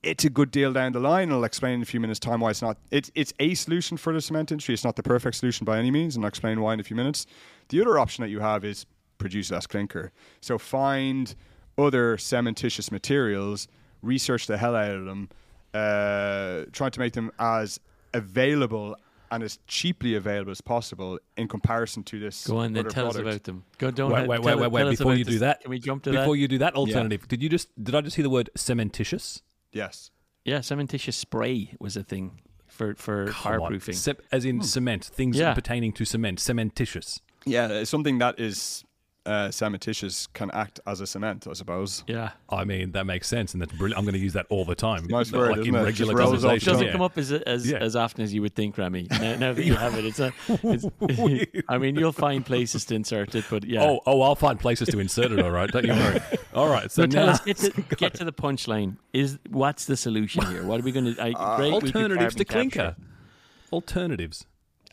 [0.04, 1.32] It's a good deal down the line.
[1.32, 2.78] I'll explain in a few minutes' time why it's not.
[2.92, 4.74] It's it's a solution for the cement industry.
[4.74, 6.96] It's not the perfect solution by any means, and I'll explain why in a few
[6.96, 7.26] minutes.
[7.70, 8.86] The other option that you have is
[9.18, 10.12] produce less clinker.
[10.42, 11.34] So find
[11.78, 13.68] other cementitious materials,
[14.02, 15.30] research the hell out of them,
[15.74, 17.80] uh, trying to make them as
[18.14, 18.96] available
[19.36, 22.48] and as cheaply available as possible in comparison to this.
[22.48, 22.82] Go on then.
[22.86, 23.64] other Tell us about them.
[23.78, 23.92] Go.
[23.92, 24.12] Don't.
[24.12, 24.98] Wait, wait, wait, wait, wait.
[24.98, 25.40] Before you do this.
[25.42, 26.26] that, can we jump to Before that?
[26.26, 29.42] Before you do that alternative, did you just did I just hear the word cementitious?
[29.72, 30.12] Yes.
[30.44, 33.96] Yeah, cementitious spray was a thing for for Come fireproofing.
[33.96, 35.42] Cep- as in cement, things Hmm.
[35.42, 35.54] Yeah.
[35.54, 37.20] pertaining to cement, cementitious.
[37.46, 38.84] Yeah, it's something that is
[39.26, 42.04] uh, cementitious can act as a cement, I suppose.
[42.08, 42.32] Yeah.
[42.50, 43.98] I mean, that makes sense, and that's brilliant.
[43.98, 45.06] I'm going to use that all the time.
[45.08, 45.84] Nice word, like isn't in it?
[45.84, 46.66] regular Just conversation.
[46.66, 46.92] the doesn't yeah.
[46.92, 47.78] come up as as, Yeah.
[47.78, 49.08] as often as you would think, Rami.
[49.26, 50.32] Now, now that you have it, it's a.
[50.48, 50.86] It's,
[51.70, 53.84] I mean, you'll find places to insert it, but yeah.
[53.84, 55.40] Oh, oh, I'll find places to insert it.
[55.40, 56.20] All right, don't you worry.
[56.54, 58.98] All right, so so tell now us, get to, get to the punchline.
[59.14, 60.64] Is what's the solution here?
[60.66, 61.14] What are we going to?
[61.14, 62.80] Great, we alternatives to clinker.
[62.80, 62.96] capture.
[63.74, 64.46] Alternatives.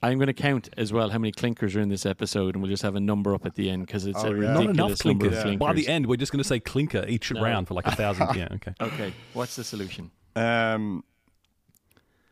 [0.03, 2.71] I'm going to count as well how many clinkers are in this episode, and we'll
[2.71, 4.53] just have a number up at the end because it's Oh, a yeah.
[4.53, 5.39] Not enough ridiculous number clinkers.
[5.39, 5.59] of clinkers.
[5.59, 7.41] By the end, we're just going to say clinker each No.
[7.43, 8.29] round for like a thousand.
[8.37, 8.75] yeah, okay.
[8.81, 10.11] Okay, what's the solution?
[10.35, 11.05] Um,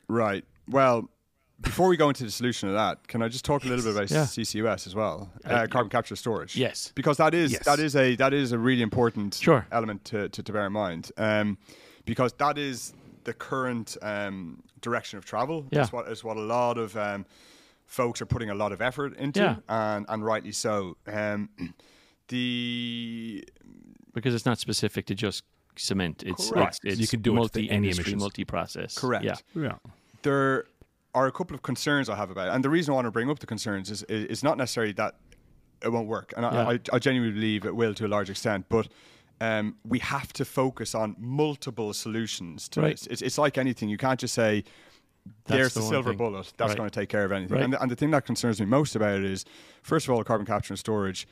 [0.09, 0.45] right.
[0.69, 1.09] Well,
[1.61, 3.95] before we go into the solution of that, can I just talk a little bit
[3.95, 4.25] about Yeah.
[4.25, 6.57] CCUS as well, uh, carbon capture storage?
[6.57, 6.91] Yes.
[6.95, 7.65] because that is Yes.
[7.67, 9.67] that is a that is a really important Sure.
[9.71, 11.13] element to, to, to bear in mind.
[11.19, 11.59] Um,
[12.07, 15.67] because that is the current um, direction of travel.
[15.71, 15.81] Yeah.
[15.81, 17.27] That's what is what a lot of um,
[17.90, 19.57] folks are putting a lot of effort into, Yeah.
[19.68, 20.96] and and rightly so.
[21.07, 21.48] Um,
[22.29, 23.44] the
[24.14, 25.44] Because it's not specific to just
[25.76, 26.22] cement.
[26.26, 26.81] It's Correct.
[26.85, 28.22] it's, it's You can do it to any multi-industry, emissions.
[28.22, 28.98] multi-process.
[28.98, 29.24] correct.
[29.24, 29.37] Yeah.
[29.55, 29.76] Yeah.
[30.22, 30.64] there
[31.14, 32.55] are a couple of concerns I have about it.
[32.55, 34.92] And the reason I want to bring up the concerns is is, is not necessarily
[34.94, 35.16] that
[35.83, 36.33] it won't work.
[36.37, 36.66] And Yeah.
[36.68, 38.66] I, I, I genuinely believe it will to a large extent.
[38.68, 38.87] But
[39.40, 42.90] um, we have to focus on multiple solutions to Right.
[42.96, 43.07] this.
[43.07, 43.88] It's, it's like anything.
[43.88, 44.64] You can't just say,
[45.47, 46.19] there's the the, silver thing.
[46.19, 46.53] bullet.
[46.57, 46.77] That's Right.
[46.77, 47.55] going to take care of anything.
[47.57, 47.64] Right.
[47.64, 49.45] And, the, and the thing that concerns me most about it is,
[49.83, 51.27] first of all, carbon capture and storage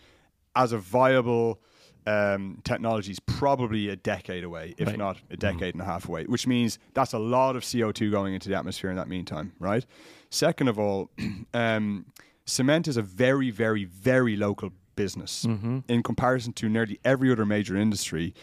[0.56, 1.60] as a viable
[2.06, 4.96] um, technology is probably a decade away, if Right.
[4.98, 8.32] not a decade and a half away, which means that's a lot of CO2 going
[8.34, 9.84] into the atmosphere in that meantime, right?
[10.30, 11.10] Second of all,
[11.54, 12.06] um,
[12.46, 15.44] cement is a very, very, very local business.
[15.44, 18.34] In comparison to nearly every other major industry,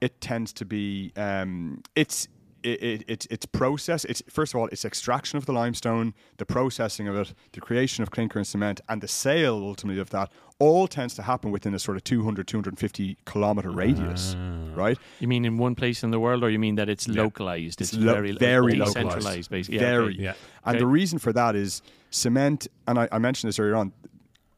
[0.00, 2.26] it tends to be, um, it's,
[2.62, 4.04] it, it, it's it's process.
[4.04, 8.02] It's first of all, it's extraction of the limestone, the processing of it, the creation
[8.02, 10.30] of clinker and cement, and the sale ultimately of that.
[10.58, 14.74] All tends to happen within a sort of 200, 250 kilometer radius, ah.
[14.74, 14.98] right?
[15.18, 17.80] You mean in one place in the world, or you mean that it's localized?
[17.80, 19.50] It's, It's lo- very, very decentralized, localized.
[19.50, 19.80] basically.
[19.80, 20.14] Yeah, very.
[20.14, 20.22] okay.
[20.22, 20.34] Yeah.
[20.66, 20.80] And Okay.
[20.80, 23.92] the reason for that is cement, and I, I mentioned this earlier on,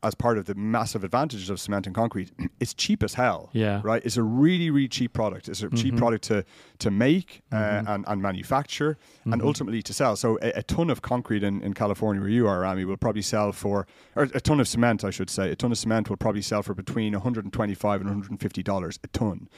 [0.02, 3.50] as part of the massive advantages of cement and concrete, it's cheap as hell.
[3.52, 3.80] Yeah.
[3.84, 4.04] Right?
[4.04, 5.48] It's a really, really cheap product.
[5.48, 6.44] It's a cheap product to
[6.80, 10.16] to make uh, and, and manufacture and ultimately to sell.
[10.16, 13.22] So a, a ton of concrete in, in California where you are, Amy, will probably
[13.22, 13.86] sell for,
[14.16, 16.62] or a ton of cement, I should say, a ton of cement will probably sell
[16.62, 19.48] for between 125 and 150 dollars a ton.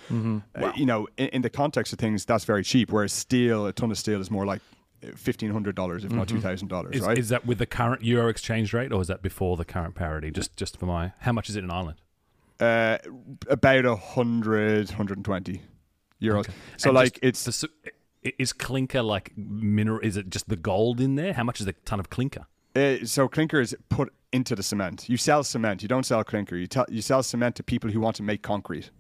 [0.55, 2.93] Uh, you know, in, in the context of things, that's very cheap.
[2.93, 4.61] Whereas steel, a ton of steel is more like
[5.15, 7.19] fifteen hundred dollars, if not two thousand dollars, right?
[7.19, 10.31] is that with the current euro exchange rate, or is that before the current parity?
[10.31, 11.99] Just, just for my, how much is it in Ireland?
[12.61, 12.99] uh,
[13.49, 15.63] about a hundred, hundred and twenty
[16.23, 16.49] euros.
[16.77, 17.69] So And like it's the
[18.39, 20.01] is clinker like mineral?
[20.01, 21.33] Is it just the gold in there?
[21.35, 22.47] How much is a ton of clinker?
[22.77, 25.09] uh, so clinker is put into the cement.
[25.09, 25.83] You sell cement.
[25.83, 26.57] You don't sell clinker.
[26.57, 28.91] You tell you sell cement to people who want to make concrete.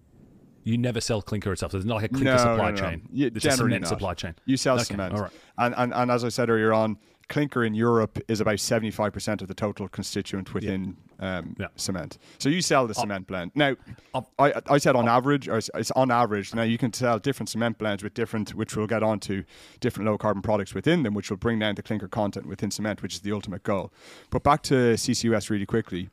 [0.64, 1.72] You never sell clinker itself.
[1.72, 2.76] So there's not like a clinker no, supply no, no.
[2.76, 3.08] chain.
[3.12, 3.88] Yeah, it's a cement not.
[3.88, 4.34] supply chain.
[4.46, 5.14] You sell Okay, cement.
[5.14, 5.30] all right.
[5.58, 6.96] And, and and as I said earlier on,
[7.28, 11.66] clinker in Europe is about seventy five percent of the total constituent within um, Yeah.
[11.76, 12.18] cement.
[12.38, 13.52] So you sell the cement blend.
[13.54, 13.76] Now,
[14.14, 16.54] I'll- I I said on average, or it's, on average.
[16.54, 19.44] Now you can sell different cement blends with different, which we'll get onto
[19.80, 23.02] different low carbon products within them, which will bring down the clinker content within cement,
[23.02, 23.92] which is the ultimate goal.
[24.30, 26.08] But back to CCUS really quickly.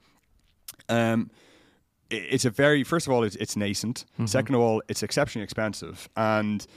[0.90, 1.36] Um, i-
[2.12, 4.26] it's a very first of all it's, it's nascent mm-hmm.
[4.26, 6.68] second of all it's exceptionally expensive and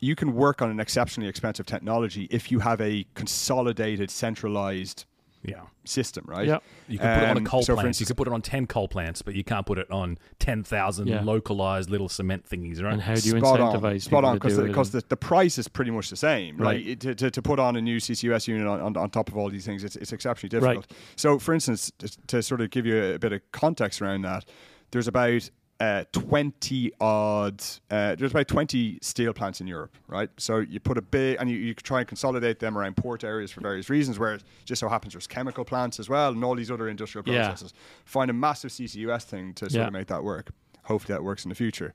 [0.00, 5.04] you can work on an exceptionally expensive technology if you have a consolidated centralized
[5.42, 5.62] Yeah.
[5.84, 6.62] system right Yep.
[6.88, 8.00] You could put it on a coal so for plant.
[8.00, 10.64] you can put it on ten coal plants, but you can't put it on ten
[10.64, 11.22] thousand Yeah.
[11.22, 12.94] localized little cement thingies, right?
[12.94, 14.66] And how do you spot incentivize on, spot on, to do it?
[14.66, 16.66] because the, the price is pretty much the same, right?
[16.66, 16.86] Right.
[16.88, 19.36] It- To, to, to put on a new CCUS unit on, on, on top of
[19.36, 20.90] all these things, it's, it's exceptionally difficult.
[21.16, 24.44] So, for instance, to, to sort of give you a, bit of context around that,
[24.90, 25.48] there's about
[25.80, 30.28] uh, 20 odd, uh, there's about 20 steel plants in Europe, right?
[30.36, 33.50] So you put a big, and you, you try and consolidate them around port areas
[33.50, 36.54] for various reasons, where it just so happens there's chemical plants as well and all
[36.54, 37.46] these other industrial Yeah.
[37.46, 37.72] processes.
[38.04, 39.86] Find a massive CCUS thing to sort Yeah.
[39.86, 40.50] of make that work.
[40.84, 41.94] Hopefully that works in the future.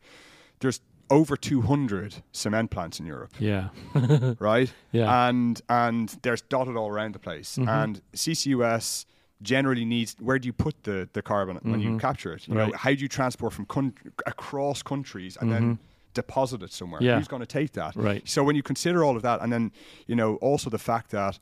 [0.62, 0.80] There's
[1.12, 3.70] over 200 cement plants in Europe, yeah.
[4.40, 4.74] right?
[4.92, 5.04] Yeah.
[5.06, 5.30] Mm-hmm.
[5.30, 7.58] And and there's dotted all around the place.
[7.58, 9.06] And CCUS
[9.42, 12.48] generally needs where do you put the the carbon when you capture it?
[12.48, 12.76] You know, Mm-hmm.
[12.76, 13.94] How do you transport from coun-
[14.26, 15.80] across countries and then
[16.14, 17.00] deposit it somewhere?
[17.00, 17.08] Mm-hmm.
[17.08, 17.18] Yeah.
[17.18, 17.96] Who's going to take that?
[17.96, 18.28] Right.
[18.28, 19.72] So when you consider all of that, and then
[20.08, 21.40] you know also the fact that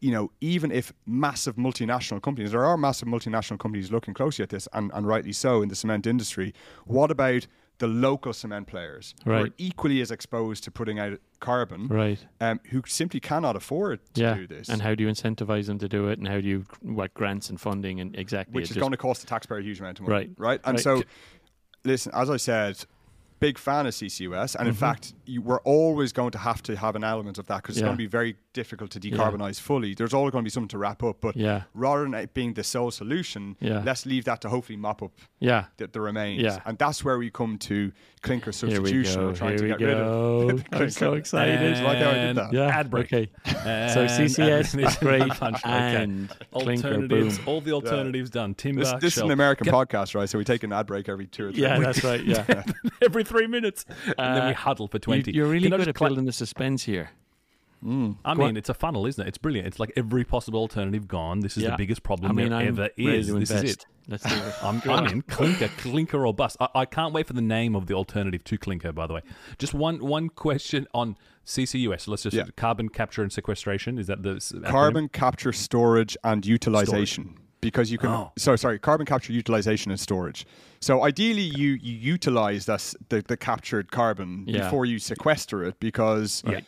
[0.00, 4.50] you know, even if massive multinational companies, there are massive multinational companies looking closely at
[4.50, 6.52] this, and, and rightly so in the cement industry.
[6.84, 7.46] What about
[7.78, 12.24] the local cement players who are equally as exposed to putting out carbon, Right.
[12.40, 14.34] um, who simply cannot afford to Yeah.
[14.34, 14.68] do this.
[14.68, 16.18] And how do you incentivize them to do it?
[16.18, 18.54] And how do you what grants and funding and exactly?
[18.54, 20.26] which is just- going to cost the taxpayer a huge amount of money.
[20.26, 20.30] Right.
[20.36, 20.60] Right.
[20.64, 20.82] And Right.
[20.84, 21.02] so,
[21.84, 22.84] listen, as I said,
[23.46, 24.54] big fan of CCUS.
[24.56, 24.80] And in Mm-hmm.
[24.86, 27.80] fact, you, we're always going to have to have an element of that because it's
[27.82, 27.88] Yeah.
[27.88, 29.94] going to be very difficult to decarbonize fully.
[29.94, 31.16] There's always going to be something to wrap up.
[31.20, 31.62] But Yeah.
[31.74, 33.82] rather than it being the sole solution, Yeah.
[33.84, 35.64] let's leave that to hopefully mop up Yeah.
[35.78, 36.42] the, the remains.
[36.42, 36.60] Yeah.
[36.66, 39.20] And that's where we come to clinker substitution.
[39.20, 39.26] go.
[39.28, 40.78] We're trying Here to we get rid of go.
[40.84, 41.82] I'm so excited.
[41.82, 42.52] Like how I did that.
[42.52, 42.78] Yeah.
[42.78, 43.06] Ad break.
[43.12, 43.28] Okay.
[43.94, 45.58] So CCS is great Punch.
[45.64, 47.30] And clinker boom.
[47.46, 48.54] all the alternatives done.
[48.54, 50.28] Timber, This, this is an American podcast, right?
[50.28, 52.00] So we take an ad break every two or three Yeah, weeks.
[52.00, 52.24] that's right.
[52.24, 52.62] Yeah.
[53.02, 53.84] every three minutes,
[54.18, 55.32] and then we Uh, huddle for You, twenty.
[55.32, 57.10] you're really Can good just at cla- building the suspense here.
[57.84, 58.56] I Go mean, on.
[58.56, 59.28] it's a funnel, isn't it?
[59.28, 59.66] It's brilliant.
[59.66, 61.40] It's like every possible alternative gone.
[61.40, 61.70] This is Yeah.
[61.70, 63.26] the biggest problem I mean, there I'm ever is.
[63.26, 63.64] This invest.
[63.64, 63.86] is it.
[64.08, 64.54] Let's do it.
[64.62, 66.56] I'm, I'm in clinker, clinker or bust.
[66.60, 68.92] I, I can't wait for the name of the alternative to clinker.
[68.92, 69.20] By the way,
[69.58, 72.06] just one one question on CCUS.
[72.06, 72.44] Let's just Yeah.
[72.56, 73.98] carbon capture and sequestration.
[73.98, 74.64] Is that the acronym?
[74.64, 77.34] carbon capture, storage, and utilization.
[77.62, 78.32] Because you can, Oh.
[78.36, 80.44] so sorry, carbon capture, utilization, and storage.
[80.80, 84.64] So ideally, you you utilize this, the the captured carbon Yeah.
[84.64, 86.54] before you sequester it because Yeah.
[86.54, 86.62] y-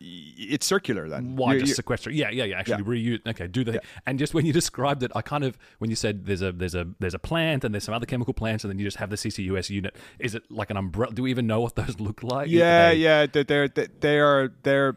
[0.00, 1.08] it's circular.
[1.08, 2.12] Then Why You- just you- sequester?
[2.12, 2.56] Yeah, yeah, yeah.
[2.60, 3.16] Actually, Yeah.
[3.18, 3.26] reuse.
[3.30, 3.80] Okay, do the.
[4.06, 6.76] And just when you described it, I kind of when you said there's a there's
[6.76, 9.10] a there's a plant and there's some other chemical plants and then you just have
[9.10, 9.96] the CCUS unit.
[10.20, 11.12] Is it like an umbrella?
[11.12, 12.46] Do we even know what those look like?
[12.48, 14.96] yeah, they- yeah, they're they're they- they are they're.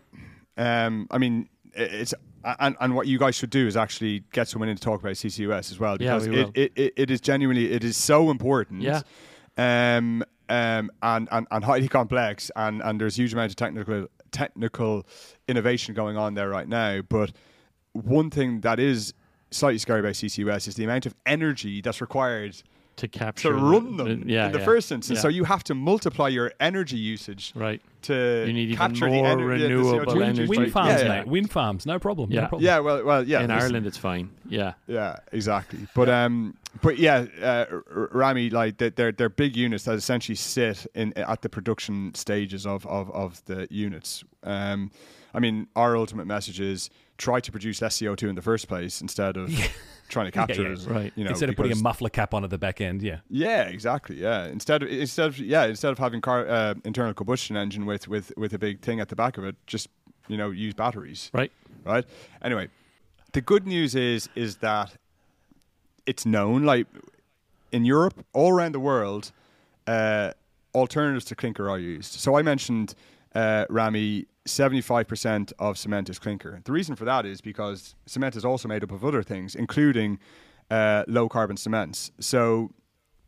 [0.56, 4.70] Um, I mean, it's and, and what you guys should do is actually get someone
[4.70, 7.22] in to talk about CCUS as well Yeah, because we it, it, it, it is
[7.22, 8.82] genuinely it is so important.
[8.82, 9.02] Yeah.
[9.58, 15.06] Um, um, and, and, and highly complex, and, and there's huge amount of technical technical
[15.48, 17.02] innovation going on there right now.
[17.02, 17.32] But
[17.94, 19.14] one thing that is
[19.52, 22.62] slightly scary about CCUS is the amount of energy that's required
[23.02, 24.66] to capture to run the- them yeah, in the yeah.
[24.66, 25.18] first instance.
[25.18, 25.22] Yeah.
[25.24, 27.82] So you have to multiply your energy usage right.
[28.04, 30.48] to You need even capture more the ener- yeah, the renewable energy.
[30.48, 31.28] Wind farms, yeah, mate.
[31.28, 32.32] Wind farms, no problem.
[32.32, 32.42] Yeah.
[32.42, 32.66] No problem.
[32.66, 33.44] Yeah, well, well, yeah.
[33.44, 34.30] In Ireland, it's fine.
[34.50, 34.74] Yeah.
[34.88, 35.80] Yeah, exactly.
[35.96, 37.66] But um, but yeah, uh,
[38.12, 42.66] Rami, like they- they're they're big units that essentially sit in at the production stages
[42.66, 44.24] of of, of the units.
[44.44, 44.92] Um,
[45.34, 46.90] I mean, our ultimate message is
[47.22, 49.54] try to produce less CO two in the first place instead of
[50.10, 50.88] trying to capture yeah, it.
[50.88, 51.14] right.
[51.16, 53.20] You know, Instead of putting a muffler cap on at the back end, yeah.
[53.30, 54.18] Yeah, exactly.
[54.20, 58.08] Yeah, instead of instead of yeah instead of having car uh, internal combustion engine with
[58.08, 59.88] with with a big thing at the back of it, just
[60.28, 61.30] you know use batteries.
[61.34, 61.52] Right.
[61.86, 62.06] Right.
[62.42, 62.70] Anyway,
[63.34, 64.96] the good news is is that
[66.06, 66.88] it's known like
[67.72, 69.32] in Europe, all around the world,
[69.88, 70.32] uh,
[70.74, 72.14] alternatives to clinker are used.
[72.14, 72.96] So I mentioned
[73.36, 74.26] uh, Rami.
[74.48, 76.62] 75% of cement is clinker.
[76.64, 80.20] The reason for that is because cement is also made up of other things, including
[80.70, 82.12] uh, low carbon cements.
[82.20, 82.72] So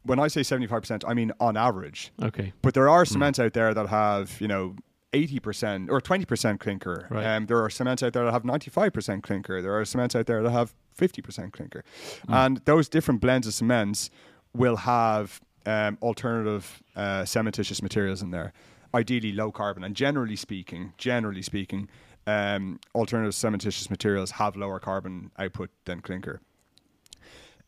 [0.03, 2.11] when I say 75%, I mean on average.
[2.21, 2.53] Okay.
[2.61, 4.75] But there are cements out there that have, you know,
[5.13, 7.07] 80% or 20% clinker.
[7.09, 7.25] Right.
[7.25, 9.61] Um, there are cements out there that have 95% clinker.
[9.61, 11.83] There are cements out there that have 50% clinker.
[12.27, 14.09] And those different blends of cements
[14.53, 18.53] will have um, alternative uh, cementitious materials in there,
[18.93, 19.83] ideally low carbon.
[19.83, 21.89] And generally speaking, generally speaking,
[22.27, 26.41] um, alternative cementitious materials have lower carbon output than clinker.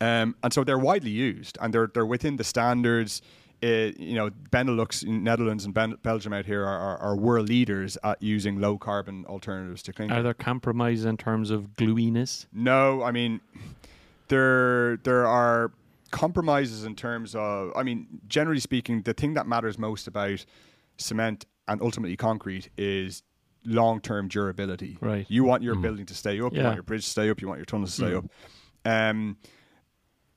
[0.01, 3.21] Um, and so they're widely used, and they're they're within the standards.
[3.63, 7.97] Uh, you know, Benelux, Netherlands, and ben- Belgium out here are, are, are world leaders
[8.03, 10.13] at using low carbon alternatives to clinker.
[10.13, 12.45] Are there compromises in terms of glueiness?
[12.51, 13.39] No, I mean
[14.27, 15.71] there there are
[16.11, 20.45] compromises in terms of I mean generally speaking the thing that matters most about
[20.97, 23.23] cement and ultimately concrete is
[23.65, 24.97] long-term durability.
[25.01, 25.25] Right.
[25.29, 27.47] You want your building to stay up, you want your bridge to stay up, you
[27.47, 28.25] want your tunnels to stay up.
[28.85, 29.37] Um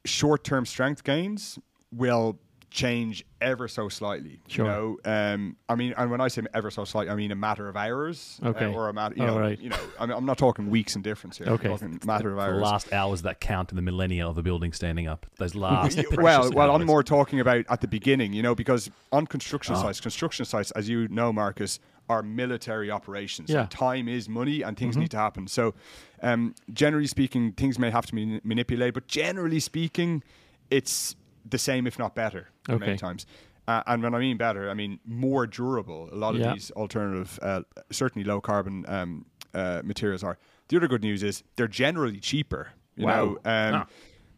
[0.04, 1.58] short-term strength gains
[1.92, 2.38] will
[2.70, 4.40] change ever so slightly.
[4.46, 4.64] Sure.
[4.66, 7.36] You know, um, I mean, and when I say ever so slightly, I mean a
[7.36, 8.66] matter of hours, uh, Okay.
[8.66, 9.58] or a matter, you All know, right.
[9.58, 11.46] you know, I mean, I'm not talking weeks in difference here.
[11.48, 11.68] Okay.
[11.70, 12.56] I'm talking matter of hours.
[12.56, 15.26] The last hours that count in the millennia of the building standing up.
[15.38, 15.96] Those last.
[15.96, 19.26] Y- precious well, well, I'm more talking about at the beginning, you know, because on
[19.26, 19.82] construction Oh.
[19.82, 23.50] sites, construction sites, as you know, Marcus, are military operations.
[23.50, 23.60] Yeah.
[23.62, 25.46] And time is money, and things need to happen.
[25.46, 25.74] So,
[26.22, 30.22] um, generally speaking, things may have to be manipulated, but generally speaking,
[30.70, 31.16] it's
[31.50, 32.78] the same, if not better, Okay.
[32.86, 33.26] many times.
[33.66, 36.08] Uh, and when I mean better, I mean more durable.
[36.12, 36.52] A lot of Yeah.
[36.54, 40.38] these alternative, uh, certainly low carbon um, uh, materials are.
[40.68, 42.68] The other good news is they're generally cheaper.
[42.96, 43.24] You Wow.
[43.24, 43.86] know, um, Ah.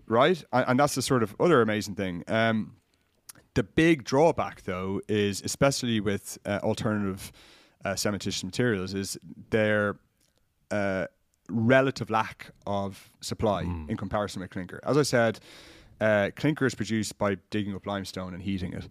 [0.07, 0.43] right?
[0.53, 2.25] And, that's the sort of other amazing thing.
[2.29, 2.77] Um,
[3.55, 7.33] the big drawback, though, is especially with uh, alternative
[7.85, 9.19] uh, cementitious materials, is
[9.51, 9.97] their
[10.71, 11.07] uh,
[11.49, 14.79] relative lack of supply in comparison with clinker.
[14.85, 15.41] As I said,
[16.01, 18.89] uh, clinker is produced by digging up limestone and heating it.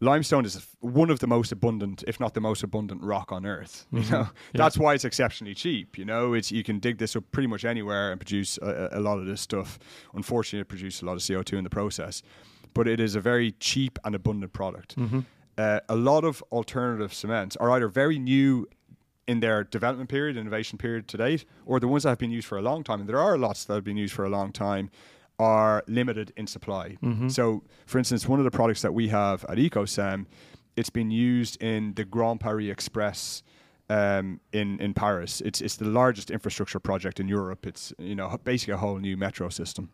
[0.00, 3.86] limestone is one of the most abundant, if not the most abundant, rock on Earth.
[3.92, 5.98] You know, that's why it's exceptionally cheap.
[5.98, 9.00] You know, it's you can dig this up pretty much anywhere and produce a, a
[9.00, 9.78] lot of this stuff.
[10.14, 12.22] Unfortunately, it produces a lot of CO two in the process,
[12.74, 14.96] but it is a very cheap and abundant product.
[15.58, 18.66] Uh, a lot of alternative cements are either very new
[19.28, 22.48] in their development period, innovation period to date, or the ones that have been used
[22.48, 24.50] for a long time, and there are lots that have been used for a long
[24.52, 24.90] time,
[25.40, 26.96] are limited in supply.
[27.30, 30.26] So, for instance, one of the products that we have at Ecocem,
[30.76, 33.42] it's been used in the Grand Paris Express
[33.88, 35.40] um, in in Paris.
[35.40, 37.66] It's it's the largest infrastructure project in Europe.
[37.66, 39.90] It's you know basically a whole new metro system.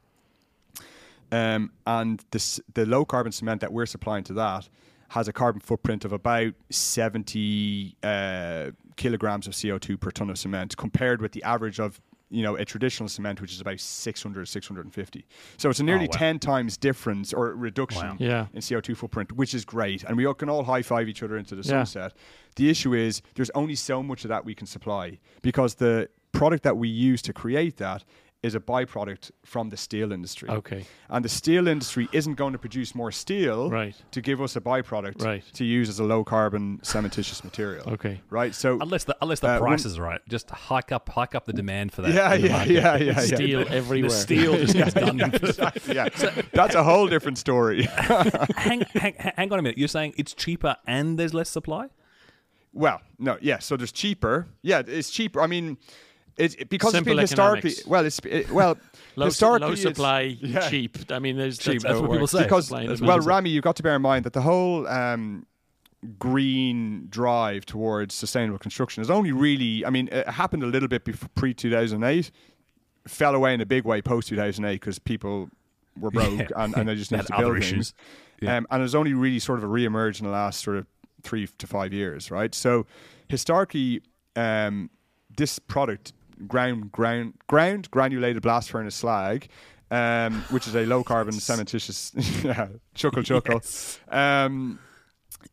[1.32, 4.68] Um, and this, the low carbon cement that we're supplying to that
[5.08, 10.76] has a carbon footprint of about 70 uh, kilograms of CO2 per ton of cement
[10.76, 12.00] compared with the average of
[12.30, 16.12] you know a traditional cement which is about 600 650 so it's a nearly Oh,
[16.12, 16.18] wow.
[16.18, 18.16] 10 times difference or reduction Wow.
[18.18, 18.46] Yeah.
[18.52, 21.36] in CO2 footprint which is great and we all can all high five each other
[21.36, 21.84] into the Yeah.
[21.84, 22.14] sunset
[22.56, 26.64] the issue is there's only so much of that we can supply because the product
[26.64, 28.04] that we use to create that
[28.42, 30.84] is a byproduct from the steel industry Okay.
[31.08, 33.96] and the steel industry isn't going to produce more steel Right.
[34.12, 35.42] to give us a byproduct Right.
[35.54, 37.88] to use as a low carbon cementitious material.
[37.94, 38.20] Okay.
[38.30, 38.54] Right.
[38.54, 41.46] So Unless the unless the Uh, price when- is right, just hike up hike up
[41.46, 42.12] the demand for that.
[42.14, 43.18] yeah, in yeah, yeah, yeah, yeah.
[43.20, 44.10] Steel The everywhere.
[44.10, 45.20] steel just gets done.
[45.20, 46.08] Exactly, yeah.
[46.52, 47.82] That's a whole different story.
[48.56, 49.78] hang, hang, hang on a minute.
[49.78, 51.88] You're saying it's cheaper and there's less supply?
[52.72, 53.58] well, no, yeah.
[53.58, 54.46] So there's cheaper.
[54.62, 55.40] Yeah, it's cheaper.
[55.40, 55.78] I mean, it's
[56.36, 57.86] it, because Simple it's been historically economics.
[57.86, 58.04] well.
[58.06, 58.76] It's it, well
[59.16, 60.68] Low, historically low it's- supply, yeah.
[60.68, 60.98] cheap.
[61.10, 62.42] I mean, there's Cheap, That's, that's what people say.
[62.42, 63.24] because Supply well, demand.
[63.26, 65.46] Rami, you've got to bear in mind that the whole um,
[66.18, 69.84] green drive towards sustainable construction is only really.
[69.84, 72.30] I mean, it happened a little bit before pre two thousand eight,
[73.08, 75.48] fell away in a big way post two thousand eight because people
[75.98, 76.46] were broke Yeah.
[76.56, 77.64] and, and they just needed had to build things.
[77.72, 77.94] issues.
[78.42, 78.56] Yeah.
[78.58, 80.86] Um, and it's only really sort of a re-emerged in the last sort of
[81.22, 82.54] three to five years, right?
[82.54, 82.84] So
[83.28, 84.02] historically,
[84.36, 84.90] um,
[85.38, 86.12] this product,
[86.46, 89.48] ground ground ground granulated blast furnace slag,
[89.90, 92.12] um, which is a low carbon cementitious
[92.44, 93.60] yeah, chuckle chuckle,
[94.08, 94.78] um,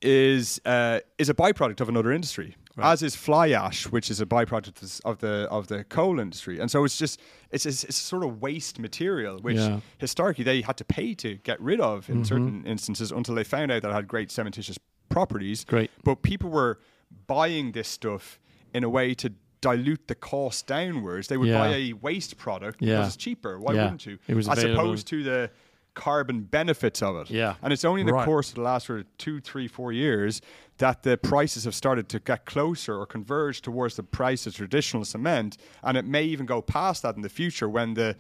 [0.01, 2.55] is uh, is a byproduct of another industry.
[2.79, 6.71] As is fly ash, which is a byproduct of the of the coal industry, and
[6.71, 7.19] so it's just
[7.51, 9.81] it's it's, it's sort of waste material, which Yeah.
[9.99, 13.71] historically they had to pay to get rid of in certain instances until they found
[13.71, 14.79] out that it had great cementitious
[15.09, 15.65] properties.
[15.65, 15.91] Great.
[16.03, 16.79] But people were
[17.27, 18.39] buying this stuff
[18.73, 19.31] in a way to
[19.63, 21.27] dilute the cost downwards.
[21.29, 21.57] They would Yeah.
[21.59, 22.97] buy a waste product Yeah.
[22.97, 23.57] because it's cheaper.
[23.59, 23.83] Why Yeah.
[23.85, 24.19] wouldn't you?
[24.27, 24.81] It was As available.
[24.83, 25.49] opposed to the
[25.95, 27.29] carbon benefits of it.
[27.29, 27.55] Yeah.
[27.61, 28.25] And it's only in the Right.
[28.25, 30.41] course of the last sort of two, three, four years
[30.79, 35.05] that the prices have started to get closer or converge towards the price of traditional
[35.05, 35.55] cement.
[35.83, 38.15] And it may even go past that in the future when the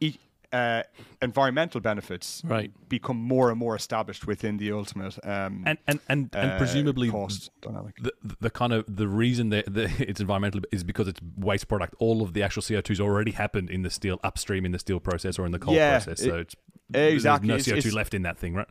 [0.00, 0.18] e-
[0.52, 0.82] uh,
[1.22, 2.70] environmental benefits Right.
[2.88, 7.10] become more and more established within the ultimate um, And and and, and uh, presumably
[7.10, 7.96] cost dynamic.
[8.02, 11.94] the, the kind of the reason that the, it's environmental is because it's waste product.
[11.98, 14.78] All of the actual CO two has already happened in the steel upstream in the
[14.78, 16.20] steel process or in the coal Yeah, process.
[16.22, 16.54] So it-
[16.88, 17.48] it's exactly.
[17.48, 18.68] There's no CO two left in that thing, right?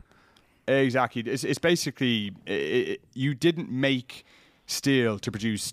[0.68, 1.22] Exactly.
[1.22, 4.24] It's, it's basically i i you didn't make
[4.66, 5.72] steel to produce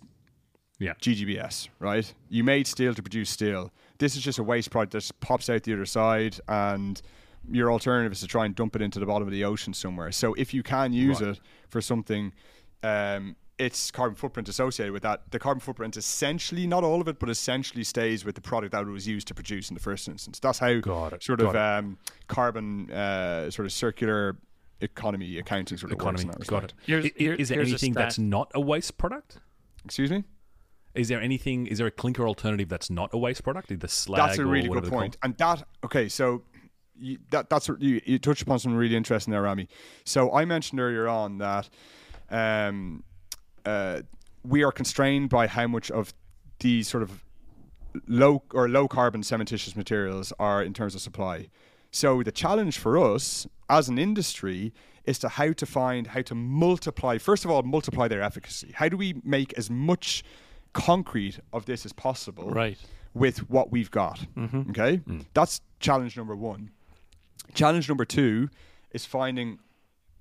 [0.79, 0.93] Yeah.
[1.01, 2.13] GGBS, right?
[2.29, 3.71] You made steel to produce steel.
[3.99, 7.01] This is just a waste product that pops out the other side, and
[7.49, 10.11] your alternative is to try and dump it into the bottom of the ocean somewhere.
[10.11, 11.31] So if you can use Right.
[11.31, 11.39] it
[11.69, 12.33] for something,
[12.81, 17.19] um, its carbon footprint associated with that, the carbon footprint essentially, not all of it,
[17.19, 20.07] but essentially stays with the product that it was used to produce in the first
[20.07, 20.39] instance.
[20.39, 21.59] That's how Got it, sort got of it.
[21.85, 24.37] um, carbon, uh, sort of circular
[24.81, 26.15] economy accounting sort of Economy.
[26.15, 26.81] works in that Got respect.
[26.81, 26.87] it.
[26.87, 29.37] Here's- I- i- here- is there anything that's not a waste product?
[29.85, 30.23] Excuse me?
[30.95, 31.67] Is there anything?
[31.67, 33.71] Is there a clinker alternative that's not a waste product?
[33.71, 35.17] Either slag That's a really good point.
[35.23, 36.43] And that okay, so
[36.95, 39.67] you, that that's you, you touched upon something really interesting there, Rami.
[40.05, 41.69] So I mentioned earlier on that
[42.29, 43.03] um,
[43.65, 44.01] uh,
[44.43, 46.13] we are constrained by how much of
[46.59, 47.23] these sort of
[48.07, 51.47] low or low carbon cementitious materials are in terms of supply.
[51.91, 54.73] So the challenge for us as an industry
[55.05, 58.71] is to how to find how to multiply first of all multiply their efficacy.
[58.73, 60.23] How do we make as much
[60.73, 62.77] concrete of this as possible Right.
[63.13, 64.25] with what we've got?
[64.69, 65.01] Okay?
[65.33, 66.69] That's challenge number 1.
[67.53, 68.49] Challenge number 2
[68.91, 69.59] is finding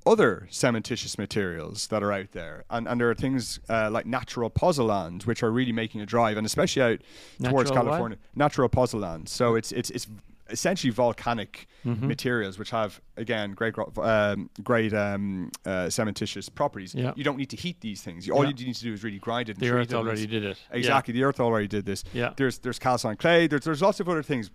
[0.04, 2.64] other cementitious materials that are out there.
[2.68, 6.36] And, and there are things uh, like natural pozzolan, which are really making a drive,
[6.36, 6.98] and especially out
[7.40, 7.84] towards Natural what?
[7.90, 8.18] California.
[8.34, 9.28] Natural pozzolan.
[9.28, 10.08] So it's, it's, it's
[10.52, 12.06] essentially volcanic Mm-hmm.
[12.06, 16.94] materials, which have, again, great, um, great um, uh, cementitious properties.
[16.94, 17.12] Yeah.
[17.16, 18.30] You don't need to heat these things.
[18.30, 18.52] All Yeah.
[18.56, 20.58] you need to do is really grind it and The earth and already did it.
[20.70, 20.76] Yeah.
[20.78, 21.12] Exactly.
[21.12, 22.04] The earth already did this.
[22.12, 22.34] Yeah.
[22.36, 23.48] There's there's calcine clay.
[23.48, 24.52] There's there's lots of other things.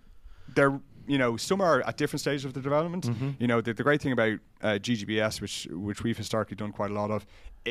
[0.56, 3.04] they're you know some are at different stages of the development.
[3.04, 3.30] Mm-hmm.
[3.38, 6.90] You know the, the great thing about uh, GGBS, which which we've historically done quite
[6.90, 7.26] a lot of,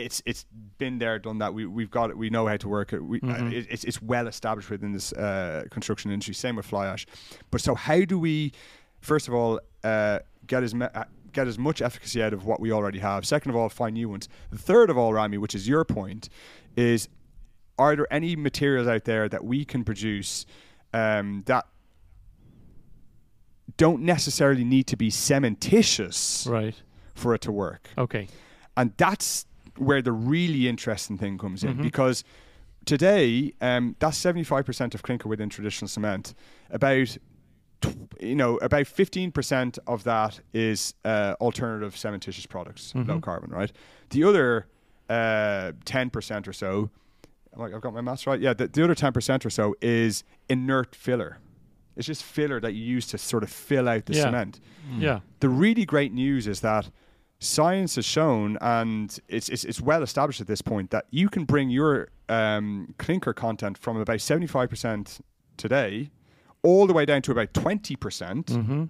[0.06, 0.46] it's it's
[0.78, 1.54] been there, done that.
[1.54, 2.18] We we've got it.
[2.18, 3.00] We know how to work it.
[3.04, 3.52] We, uh, Mm-hmm.
[3.52, 6.34] it it's it's well established within this uh, construction industry.
[6.36, 7.06] Same with fly ash.
[7.52, 8.52] But so how do we,
[9.02, 12.60] first of all, uh, get as me- uh, get as much efficacy out of what
[12.60, 13.26] we already have?
[13.26, 14.28] Second of all, find new ones.
[14.52, 16.30] The third of all, Rami, which is your point,
[16.76, 17.10] is
[17.80, 20.46] are there any materials out there that we can produce
[20.94, 21.66] um, that
[23.78, 26.76] don't necessarily need to be cementitious Right.
[27.14, 27.90] for it to work?
[27.98, 28.28] Okay.
[28.76, 29.46] And that's
[29.78, 31.80] where the really interesting thing comes Mm-hmm.
[31.80, 32.24] in because
[32.86, 36.34] today, um, that's 75% of clinker within traditional cement.
[36.70, 37.18] About
[38.20, 43.10] you know, about 15% of that is uh, alternative cementitious products, Mm-hmm.
[43.10, 43.72] low carbon, right?
[44.10, 44.66] The other
[45.10, 46.90] uh, 10% or so,
[47.56, 48.40] like I've got my maths right.
[48.40, 51.38] Yeah, the, the other 10% or so is inert filler.
[51.96, 54.24] It's just filler that you use to sort of fill out the Yeah.
[54.24, 54.60] cement
[54.98, 55.20] Yeah.
[55.40, 56.90] the really great news is that
[57.40, 61.46] science has shown, and it's, it's, it's well established at this point, that you can
[61.46, 65.20] bring your um, clinker content from about 75%
[65.58, 66.10] today
[66.64, 68.84] all the way down to about 20%, Mm-hmm.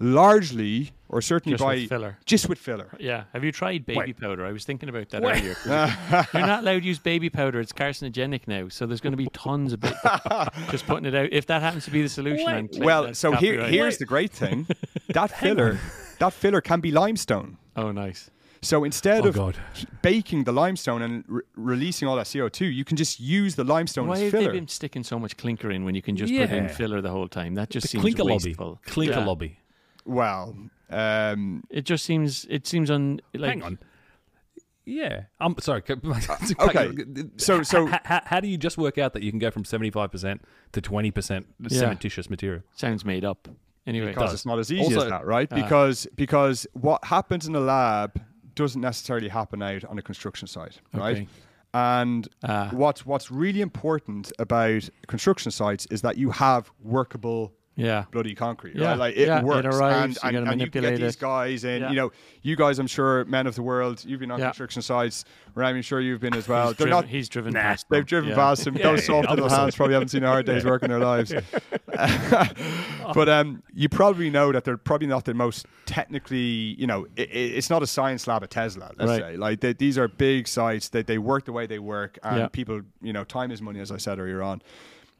[0.00, 2.18] largely, or certainly Just by with filler.
[2.26, 2.88] just with filler.
[2.98, 3.24] Yeah.
[3.32, 4.20] Have you tried baby Wait.
[4.20, 4.44] powder?
[4.44, 5.38] I was thinking about that Wait.
[5.40, 5.56] earlier.
[6.34, 7.60] You're not allowed to use baby powder.
[7.60, 8.68] It's carcinogenic now.
[8.68, 9.94] So there's going to be tons of baby.
[10.70, 11.28] Just putting it out.
[11.32, 14.66] If that happens to be the solution, I'm Well, so here, here's the great thing:
[15.08, 15.78] that filler,
[16.18, 17.56] that filler can be limestone.
[17.76, 18.30] Oh, nice.
[18.62, 19.56] So instead Oh of God.
[20.02, 24.08] baking the limestone and re- releasing all that CO2, you can just use the limestone
[24.08, 24.32] Why as filler.
[24.32, 26.68] Why have they been sticking so much clinker in when you can just put in
[26.70, 27.54] filler the whole time?
[27.54, 28.66] That just The seems clinker wasteful.
[28.66, 28.80] lobby.
[28.86, 29.24] Clinker Yeah.
[29.26, 29.58] lobby.
[30.06, 30.56] Well,
[30.90, 32.46] um, It just seems.
[32.48, 33.20] It seems on.
[33.34, 33.78] Like, Hang on.
[34.86, 35.24] Yeah.
[35.40, 35.82] I'm sorry.
[36.60, 36.92] okay.
[37.36, 39.64] So- so- how, how, how do you just work out that you can go from
[39.64, 40.40] 75%
[40.72, 41.68] to 20% Yeah.
[41.82, 42.62] cementitious material?
[42.74, 43.48] Sounds made up.
[43.86, 45.48] Anyway, because it's not as easy Also- as that, right?
[45.50, 45.54] Ah.
[45.54, 48.20] Because because what happens in the lab
[48.54, 51.16] doesn't necessarily happen out on a construction site, right?
[51.18, 51.28] Okay.
[51.74, 52.70] And Ah.
[52.72, 58.04] what's what's really important about construction sites is that you have workable yeah.
[58.10, 58.98] bloody concrete, Yeah, right?
[58.98, 61.16] Like it yeah, it works, arrives, and, you and, gotta and you manipulate get these
[61.16, 61.82] guys in.
[61.82, 61.90] Yeah.
[61.90, 62.12] You know,
[62.42, 65.24] you guys, I'm sure, men of the world, you've been on construction sites.
[65.54, 66.68] Rami, I'm sure you've been as well.
[66.68, 67.08] He's They're driven, not.
[67.08, 67.86] he's driven Nah, past.
[67.90, 68.74] They've driven past him.
[68.74, 71.32] Those soft little hands probably haven't seen a hard day's work in their lives.
[73.14, 76.38] but um, you probably know that they're probably not the most technically,
[76.78, 78.92] you know, i i it's not a science lab at Tesla.
[78.96, 79.20] Let's Right.
[79.32, 80.88] say like they, these are big sites.
[80.88, 83.90] They they work the way they work, and people, you know, time is money, as
[83.90, 84.62] I said earlier on.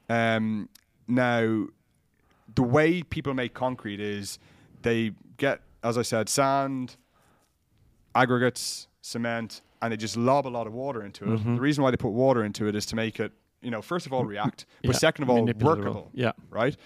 [0.09, 0.68] Um,
[1.09, 1.66] now,
[2.57, 4.38] the way people make concrete is
[4.82, 6.96] they get, as I said, sand,
[8.14, 11.44] aggregates, cement, and they just lob a lot of water into it.
[11.44, 13.32] The reason why they put water into it is to make it,
[13.62, 16.11] you know, first of all, react, but Yeah, second of all, workable.
[16.14, 16.32] Yeah.
[16.50, 16.76] Right.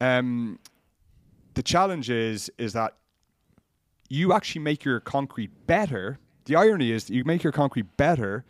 [0.00, 0.58] Um,
[1.54, 2.94] the challenge is is that
[4.08, 6.18] you actually make your concrete better.
[6.46, 8.44] The irony is that you make your concrete better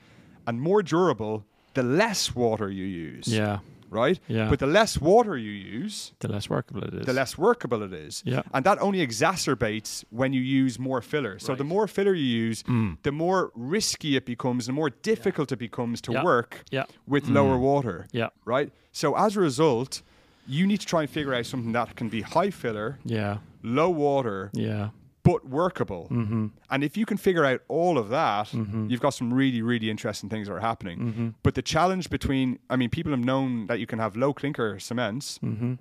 [0.46, 1.44] and more durable
[1.74, 3.28] the less water you use.
[3.28, 3.58] Yeah.
[3.92, 4.18] Right.
[4.26, 4.48] Yeah.
[4.50, 7.06] But the less water you use, The less workable it is.
[7.06, 8.22] the less workable it is.
[8.24, 8.42] Yeah.
[8.54, 11.38] And that only exacerbates when you use more filler.
[11.38, 12.96] So the more filler you use, mm.
[13.02, 16.24] the more risky it becomes, the more difficult it becomes to Yeah.
[16.24, 16.84] work Yeah.
[17.06, 17.34] with mm.
[17.34, 18.06] lower water.
[18.12, 18.30] Yeah.
[18.46, 18.72] Right?
[18.92, 20.02] So as a result,
[20.48, 23.38] you need to try and figure out something that can be high filler, Yeah.
[23.62, 24.88] low water, Yeah.
[25.24, 26.08] But workable.
[26.10, 26.48] Mm-hmm.
[26.70, 30.28] And if you can figure out all of that, you've got some really, really interesting
[30.28, 30.98] things that are happening.
[30.98, 31.28] Mm-hmm.
[31.42, 34.78] But the challenge between, I mean, people have known that you can have low clinker
[34.80, 35.38] cements.
[35.38, 35.74] Mm-hmm.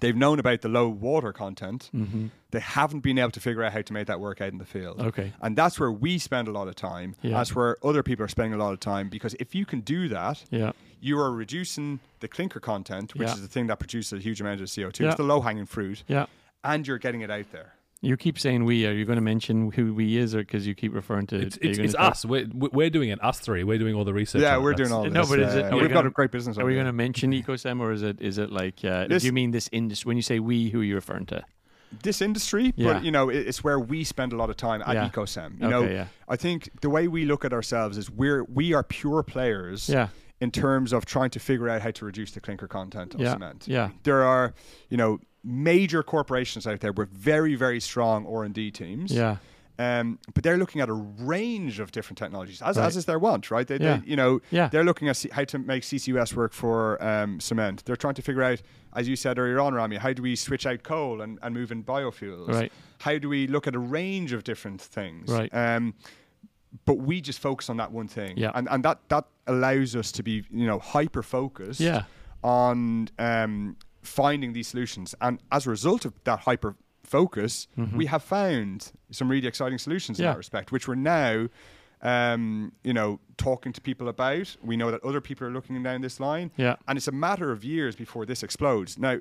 [0.00, 1.90] They've known about the low water content.
[2.50, 4.64] They haven't been able to figure out how to make that work out in the
[4.64, 5.00] field.
[5.00, 5.32] Okay.
[5.42, 7.14] And that's where we spend a lot of time.
[7.20, 7.32] Yeah.
[7.36, 10.08] That's where other people are spending a lot of time because if you can do
[10.08, 10.72] that, Yeah.
[11.00, 13.34] you are reducing the clinker content, which Yeah.
[13.34, 15.04] is the thing that produces a huge amount of CO2.
[15.04, 15.10] Yeah.
[15.10, 16.04] It's the low hanging fruit.
[16.06, 16.26] Yeah.
[16.64, 17.74] And you're getting it out there.
[18.00, 18.86] You keep saying we.
[18.86, 21.36] Are you going to mention who we is, or because you keep referring to?
[21.40, 22.24] It's, it's, it's us.
[22.24, 23.22] We're, we're doing it.
[23.24, 23.64] Us three.
[23.64, 24.40] We're doing all the research.
[24.42, 25.12] Yeah, we're doing all this.
[25.12, 26.58] No, but is it- are we we've got gonna- a great business.
[26.58, 28.84] Are over we going to mention Ecocem, or is it is it like?
[28.84, 30.08] Uh, This- do you mean this industry?
[30.08, 31.44] When you say we, who are you referring to?
[32.02, 32.92] this industry, Yeah.
[32.92, 35.08] but you know, it's where we spend a lot of time at Yeah.
[35.08, 35.58] Ecocem.
[35.58, 36.08] You Okay, know, yeah.
[36.28, 39.88] I think the way we look at ourselves is we're we are pure players.
[39.88, 40.08] Yeah.
[40.40, 43.32] In terms of trying to figure out how to reduce the clinker content of Yeah,
[43.32, 43.64] cement.
[43.66, 43.88] yeah.
[44.04, 44.52] There are,
[44.90, 45.18] you know,
[45.48, 49.10] major corporations out there with very, very strong R and D teams.
[49.10, 49.36] Yeah.
[49.80, 52.84] Um, but they're looking at a range of different technologies, as, Right.
[52.86, 53.64] as is their want, right?
[53.66, 53.98] They, Yeah.
[53.98, 54.66] they, you know, Yeah.
[54.68, 57.84] they're looking at C- how to make CCUS work for um, cement.
[57.84, 58.60] They're trying to figure out,
[58.94, 61.70] as you said earlier on, Rami, how do we switch out coal and, and move
[61.70, 62.48] in biofuels?
[62.48, 62.72] Right.
[62.98, 65.30] How do we look at a range of different things?
[65.30, 65.54] Right.
[65.54, 65.94] Um,
[66.84, 68.50] but we just focus on that one thing, Yeah.
[68.54, 72.02] and and that that allows us to be, you know, hyper focused, Yeah.
[72.42, 73.76] on um,
[74.08, 75.14] finding these solutions.
[75.20, 80.18] And as a result of that hyper focus, we have found some really exciting solutions
[80.18, 81.48] in that respect, which we're now,
[82.02, 84.56] um, you know, talking to people about.
[84.62, 86.76] We know that other people are looking down this line, Yeah.
[86.86, 88.98] and it's a matter of years before this explodes.
[88.98, 89.20] Now.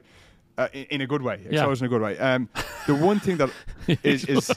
[0.57, 1.59] Uh, in, in a good way, Yeah.
[1.59, 2.17] explodes in a good way.
[2.17, 2.49] Um,
[2.87, 3.51] the one thing that
[4.03, 4.49] is, is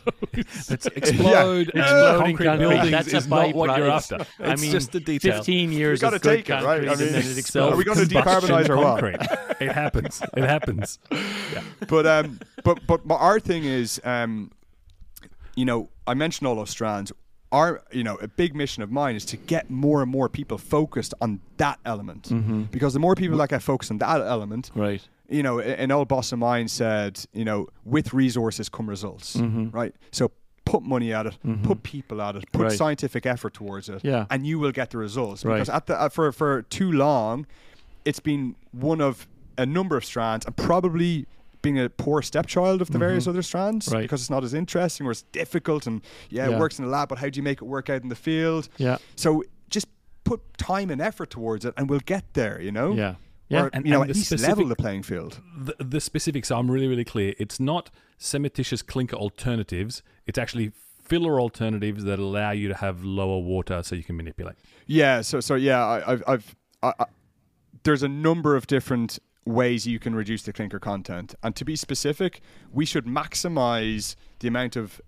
[0.71, 1.83] Let's explode Yeah.
[1.83, 2.69] and Exploding concrete concrete.
[2.69, 4.21] buildings That's is not what you're byproduct.
[4.21, 4.27] after.
[4.43, 5.35] I mean, just the detail.
[5.37, 6.63] 15 years gotta of good take it, right?
[6.65, 7.75] concrete I mean, and then it explodes.
[7.75, 9.01] Are we gonna Self-combustion decarbonise or what?
[9.01, 9.21] concrete.
[9.61, 10.23] It happens.
[10.37, 10.99] It happens.
[11.89, 14.53] but um, but but my, our thing is, um,
[15.55, 17.13] you know, I mentioned all those strands.
[17.53, 20.57] Our, you know, a big mission of mine is to get more and more people
[20.57, 22.31] focused on that element,
[22.71, 25.03] because the more people that get focused on that element, Right.
[25.31, 29.71] You know, an old boss of mine said, you know, with resources come results, Mm-hmm.
[29.71, 29.95] right?
[30.13, 30.33] So
[30.65, 32.73] put money at it, put people at it, put Right.
[32.73, 34.27] scientific effort towards it, Yeah.
[34.31, 35.45] and you will get the results.
[35.45, 35.55] Right.
[35.55, 37.47] Because at the uh, for for too long,
[38.05, 39.27] it's been one of
[39.59, 41.27] a number of strands, and probably
[41.63, 43.95] being a poor stepchild of the various other strands Mm-hmm.
[43.95, 44.03] Right.
[44.03, 46.01] because it's not as interesting or it's difficult, and
[46.31, 46.57] yeah, Yeah.
[46.57, 48.15] it works in the lab, but how do you make it work out in the
[48.17, 48.69] field?
[48.79, 48.97] Yeah.
[49.17, 49.87] So just
[50.25, 52.61] put time and effort towards it, and we'll get there.
[52.61, 52.93] You know.
[52.95, 53.15] Yeah.
[53.51, 53.65] Yeah.
[53.65, 55.41] Or, And- you know, and at the least level the playing field.
[55.59, 57.35] the, the specifics, I'm really, really clear.
[57.39, 60.03] It's not cementitious clinker alternatives.
[60.27, 60.73] It's actually
[61.05, 64.55] filler alternatives that allow you to have lower water so you can manipulate.
[64.87, 65.21] Yeah.
[65.23, 67.05] So so yeah, I, I've I've I, I,
[67.83, 71.75] there's a number of different ways you can reduce the clinker content, and to be
[71.75, 72.41] specific,
[72.73, 75.01] we should maximize the amount of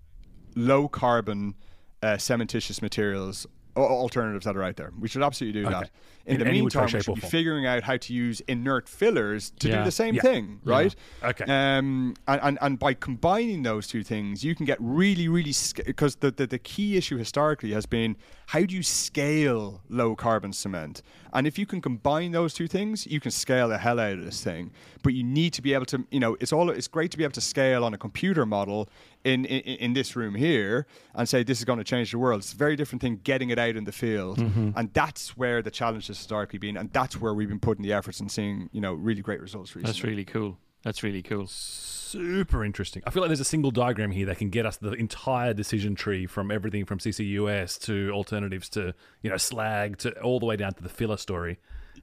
[0.55, 1.55] low carbon
[2.01, 4.91] uh, cementitious materials alternatives that are out there.
[4.99, 5.79] We should absolutely do Okay.
[5.79, 5.89] that.
[6.25, 9.67] In, In the meantime, we should be figuring out how to use inert fillers to
[9.67, 9.79] Yeah.
[9.79, 10.21] do the same Yeah.
[10.21, 10.95] thing, right?
[11.21, 11.43] Okay.
[11.43, 15.53] Um, and, and, and by combining those two things, you can get really, really
[15.85, 18.15] because the, the the key issue historically has been
[18.47, 21.01] how do you scale low carbon cement?
[21.33, 24.23] And if you can combine those two things, you can scale the hell out of
[24.23, 24.71] this thing.
[25.01, 27.23] But you need to be able to, you know, it's all it's great to be
[27.23, 28.87] able to scale on a computer model
[29.25, 32.39] in in, in this room here and say this is going to change the world.
[32.41, 35.71] It's a very different thing getting it out in the field, and that's where the
[35.71, 38.81] challenge has historically been, and that's where we've been putting the efforts and seeing, you
[38.81, 39.91] know, really great results recently.
[39.91, 40.57] That's really cool.
[40.83, 41.47] That's really cool.
[41.47, 43.01] Super interesting.
[43.07, 45.95] I feel like there's a single diagram here that can get us the entire decision
[45.95, 50.55] tree from everything from CCUS to alternatives to you know slag to all the way
[50.55, 51.59] down to the filler story.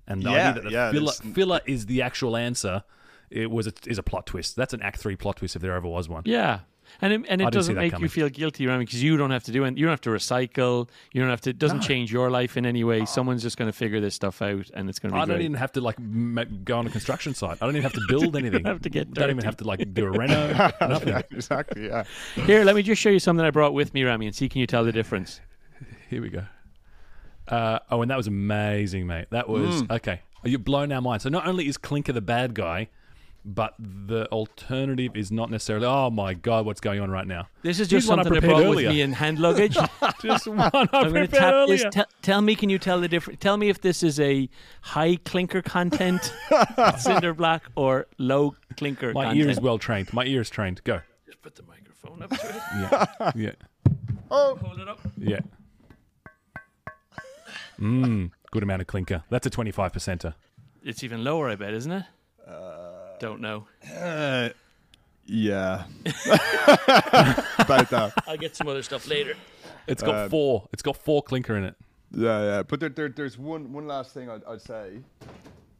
[0.06, 2.82] And the Yeah, idea that the yeah, filler, filler is the actual answer.
[3.30, 4.56] It was a, is a plot twist.
[4.56, 6.22] That's an Act Three plot twist if there ever was one.
[6.24, 6.60] Yeah.
[7.02, 8.02] And it, and it doesn't make coming.
[8.04, 9.78] you feel guilty, Rami, because you don't have to do it.
[9.78, 10.88] You don't have to recycle.
[11.12, 11.50] You don't have to.
[11.50, 11.82] It doesn't No.
[11.86, 13.04] change your life in any way.
[13.06, 15.40] Someone's just going to figure this stuff out, and it's going to be I don't
[15.40, 17.58] even have to like ma- go on a construction site.
[17.60, 18.64] I don't even have to build anything.
[18.64, 20.70] have to get Don't even have to like do a reno.
[20.80, 21.08] nothing.
[21.08, 21.86] yeah, exactly.
[21.86, 22.04] Yeah.
[22.34, 24.60] Here, let me just show you something I brought with me, Rami, and see can
[24.60, 25.40] you tell the difference.
[26.08, 26.44] Here we go.
[27.48, 29.26] Uh, oh, and that was amazing, mate.
[29.30, 30.20] That was okay.
[30.44, 31.22] You've blown our mind.
[31.22, 32.88] So not only is Clinker the bad guy,
[33.44, 35.86] but the alternative is not necessarily.
[35.86, 37.48] Oh my god, what's going on right now?
[37.62, 38.88] This is Here's just one I something I, prepared brought earlier.
[38.88, 39.76] with me in hand luggage.
[40.22, 41.80] Just one I I'm going to prepared tap this.
[41.84, 41.90] earlier.
[41.90, 43.38] Te- tell me, can you tell the difference?
[43.40, 44.48] Tell me if this is a
[44.82, 46.32] high clinker content
[46.98, 49.44] cinder block or low clinker my content.
[49.44, 50.12] ear is well trained.
[50.12, 50.82] My ear is trained.
[50.84, 51.00] Go.
[51.26, 52.62] Just put the microphone up to it.
[52.74, 53.32] Yeah.
[53.36, 53.94] yeah.
[54.30, 55.00] Hold it up.
[55.16, 55.40] Yeah.
[57.80, 58.30] Mmm.
[58.50, 59.24] Good amount of clinker.
[59.30, 60.34] That's a twenty-five percenter.
[60.82, 62.04] It's even lower, I bet, isn't it?
[62.46, 62.89] Uh,
[63.20, 63.66] Don't know.
[63.96, 64.48] Uh,
[65.26, 65.84] yeah.
[67.58, 68.12] About that.
[68.26, 69.34] I'll get some other stuff later.
[69.86, 70.66] It's got Um, four.
[70.72, 71.76] It's got four clinker in it.
[72.12, 72.62] Yeah, yeah.
[72.64, 75.00] But there, there, there's one, one last thing I'd, I'd say.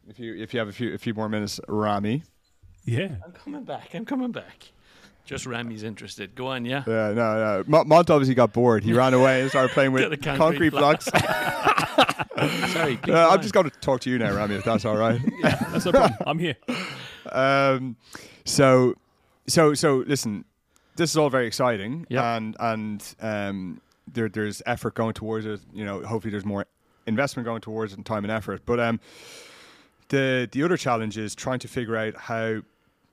[0.09, 2.22] If you, if you have a few, a few more minutes, Rami.
[2.84, 3.16] Yeah.
[3.24, 3.95] I'm coming back.
[3.95, 4.72] I'm coming back.
[5.24, 6.34] Just Rami's interested.
[6.34, 6.82] Go on, yeah.
[6.86, 7.64] Yeah, no, no.
[7.66, 8.82] Mont, Mont obviously got bored.
[8.84, 11.05] He ran away and started playing with concrete concrete blocks.
[12.72, 12.99] Sorry.
[13.09, 15.20] Uh, I'm just going to talk to you now, Rami, if that's all right.
[15.43, 16.18] That's no problem.
[16.26, 16.57] I'm here.
[17.35, 17.97] Um,
[18.45, 18.95] so,
[19.47, 20.45] so, so, listen.
[20.97, 22.22] This is all very exciting, Yep.
[22.24, 23.81] and and um,
[24.12, 25.61] there, there's effort going towards it.
[25.72, 26.66] You know, hopefully there's more
[27.07, 28.62] investment going towards it and time and effort.
[28.66, 29.01] But um,
[30.09, 32.61] the the other challenge is trying to figure out how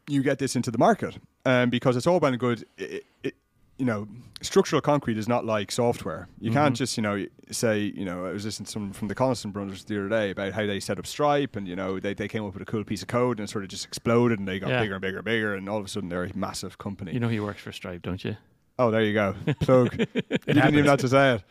[0.07, 2.65] you get this into the market, um, because it's all well and good.
[2.77, 3.35] It, it,
[3.77, 4.07] you know,
[4.41, 6.27] structural concrete is not like software.
[6.39, 6.73] You can't Mm-hmm.
[6.75, 9.83] just, you know, say, you know, I was listening to some from the Collison brothers
[9.83, 12.43] the other day about how they set up Stripe, and you know, they, they came
[12.45, 14.59] up with a cool piece of code, and it sort of just exploded, and they
[14.59, 14.81] got Yeah.
[14.81, 17.13] bigger and bigger and bigger, and all of a sudden they're a massive company.
[17.13, 18.35] You know he works for Stripe, don't you?
[18.79, 19.91] oh, there you go, plug.
[19.97, 20.87] you didn't even happens.
[20.87, 21.43] have to say it.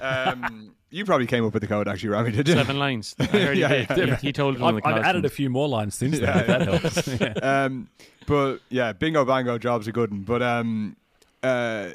[0.00, 2.54] Um, you probably came up with the code, actually, Rami, did you?
[2.54, 3.16] Seven lines.
[3.20, 4.08] I heard he Yeah, did.
[4.08, 6.20] yeah, He- He told it on I've, the I've added a few more lines since
[6.20, 6.28] then.
[6.28, 7.08] Yeah, that helps.
[7.20, 7.32] Yeah.
[7.64, 7.88] um,
[8.26, 10.22] but yeah, bingo bango, job's a good one.
[10.22, 10.96] But um,
[11.42, 11.90] uh,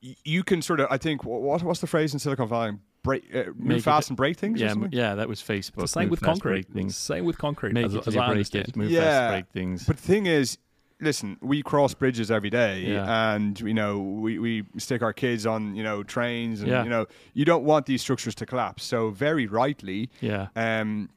[0.00, 2.72] you can sort of, I think, what what's the phrase in Silicon Valley?
[3.02, 4.58] break, uh, Make move it- fast and break things.
[4.60, 4.92] Yeah, m- something?
[4.92, 5.82] yeah, that was Facebook.
[5.82, 6.72] the same Move with fast, concrete.
[6.72, 6.96] things.
[6.96, 8.68] Same with concrete, Make as, it, as I you break understand.
[8.68, 8.76] it.
[8.76, 9.00] Move Yeah.
[9.02, 9.86] fast, break things.
[9.86, 10.56] But the thing is,
[11.02, 13.34] listen, we cross bridges every day, Yeah.
[13.34, 16.82] and you know we, we stick our kids on you know trains, and Yeah.
[16.82, 17.04] you know
[17.34, 18.84] you don't want these structures to collapse.
[18.84, 21.10] So very rightly, yeah, um,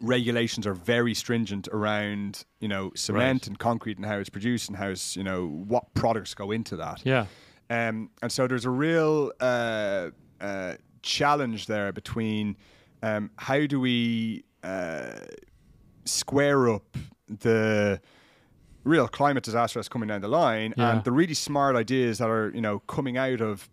[0.00, 3.46] regulations are very stringent around you know cement Right.
[3.48, 6.76] and concrete and how it's produced and how it's you know what products go into
[6.76, 7.02] that.
[7.04, 7.26] yeah,
[7.70, 12.56] Um, and so there's a real uh, uh, challenge there between
[13.02, 15.10] um, how do we uh,
[16.04, 16.96] square up
[17.28, 18.00] the
[18.84, 20.90] real climate disaster that's coming down the line Yeah.
[20.92, 23.68] and the really smart ideas that are you know coming out of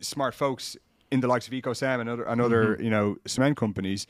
[0.00, 0.76] smart folks
[1.10, 2.84] in the likes of Ecocem and other, and other Mm-hmm.
[2.84, 4.06] you know cement companies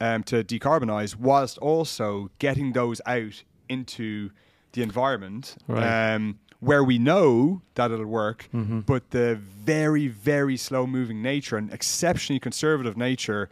[0.00, 4.30] um, to decarbonize, whilst also getting those out into
[4.72, 6.14] the environment Right.
[6.14, 8.80] um, where we know that it'll work, Mm-hmm.
[8.80, 13.48] but the very very slow moving nature and exceptionally conservative nature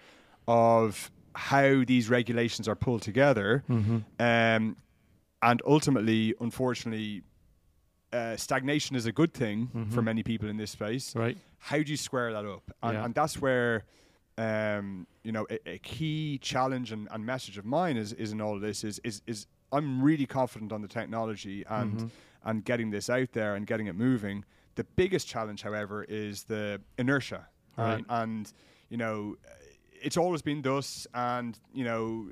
[0.47, 3.97] of how these regulations are pulled together, Mm-hmm.
[4.21, 4.77] um,
[5.43, 7.23] and ultimately, unfortunately.
[8.11, 11.37] Uh, stagnation is a good thing for many people in this space right.
[11.59, 12.63] how do you square that up?
[12.83, 13.05] And, Yeah.
[13.05, 13.85] and that's where,
[14.39, 18.41] um, you know, a, a key challenge and, and message of mine is, is in
[18.41, 22.07] all of this is, is, is I'm really confident on the technology and, Mm-hmm.
[22.49, 24.45] and getting this out there and getting it moving.
[24.76, 27.49] The biggest challenge, however, is the inertia.
[27.76, 27.97] Right.
[27.97, 28.53] And, and,
[28.89, 29.36] you know,
[30.01, 32.30] it's always been thus, and, you know,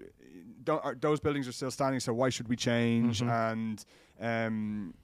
[0.68, 3.20] are, those buildings are still standing, so why should we change?
[3.20, 3.30] Mm-hmm.
[3.30, 3.84] And,
[4.20, 4.94] um,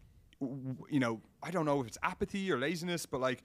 [0.41, 3.43] w- you know, I don't know if it's apathy or laziness, but like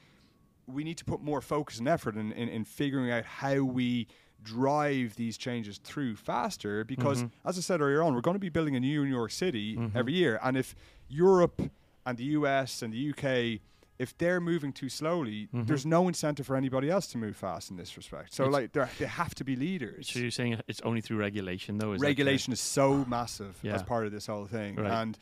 [0.68, 4.08] we need to put more focus and effort in, in, in figuring out how we
[4.44, 8.50] drive these changes through faster because as I said earlier on, we're going to be
[8.50, 10.40] building a new New York City every year.
[10.44, 10.76] And if
[11.10, 11.62] Europe
[12.06, 13.62] and the US and the UK
[14.00, 17.78] if they're moving too slowly, there's no incentive for anybody else to move fast in
[17.78, 18.32] this respect.
[18.32, 20.10] So, It's- like, they're- have to be leaders.
[20.12, 21.94] So you're saying it's only through regulation, though?
[21.94, 23.74] Is regulation is so massive Yeah.
[23.74, 24.76] as part of this whole thing.
[24.76, 24.92] Right.
[25.02, 25.18] And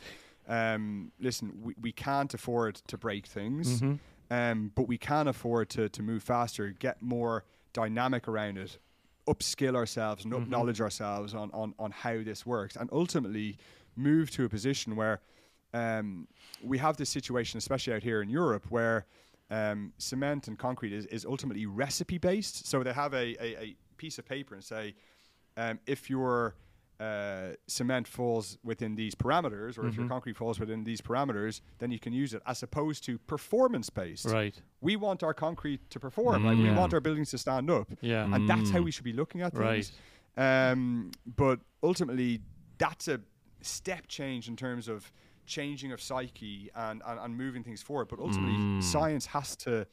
[0.50, 4.00] um, listen, we, we can't afford to break things, Mhm.
[4.36, 8.78] Um, but we can afford to, to move faster, get more dynamic around it,
[9.28, 10.44] upskill ourselves and Mm-hmm.
[10.44, 13.58] acknowledge ourselves on, on, on how this works, and ultimately
[13.96, 15.18] move to a position where
[15.74, 16.28] um,
[16.64, 19.06] we have this situation, especially out here in Europe, where
[19.50, 22.68] um, cement and concrete is, is ultimately recipe based.
[22.68, 24.96] So they have a, a, a piece of paper and say,
[25.58, 26.56] um, if your
[27.00, 31.92] uh, cement falls within these parameters, or if your concrete falls within these parameters, then
[31.92, 34.26] you can use it, as opposed to performance based.
[34.26, 34.56] Right.
[34.82, 36.46] We want our concrete to perform.
[36.46, 36.78] Like we Yeah.
[36.78, 37.90] want our buildings to stand up.
[38.02, 38.34] Yeah.
[38.34, 39.92] And that's how we should be looking at things.
[40.38, 42.42] Um, but ultimately,
[42.78, 43.22] that's a
[43.62, 45.12] step change in terms of
[45.46, 48.08] changing of psyche and, and, and moving things forward.
[48.08, 49.86] But ultimately, science has to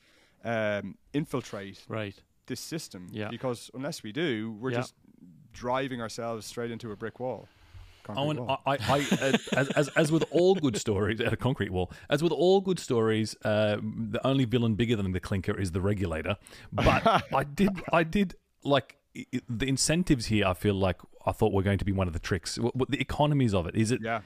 [0.45, 2.15] um, infiltrate Right.
[2.47, 3.29] this system Yeah.
[3.29, 4.79] because unless we do, we're Yeah.
[4.79, 4.95] just
[5.53, 7.49] driving ourselves straight into a brick wall.
[8.09, 8.59] Eoin.
[8.67, 11.93] I, I, I uh, as, as, as with all good stories, at a concrete wall,
[12.11, 15.81] as with all good stories, uh, the only villain bigger than the clinker is the
[15.81, 16.37] regulator.
[16.73, 18.35] But I did, I did
[18.65, 20.47] like i- i- the incentives here.
[20.47, 22.59] I feel like I thought were going to be one of the tricks.
[22.59, 24.01] What, what the economies of it is it?
[24.03, 24.23] yeah.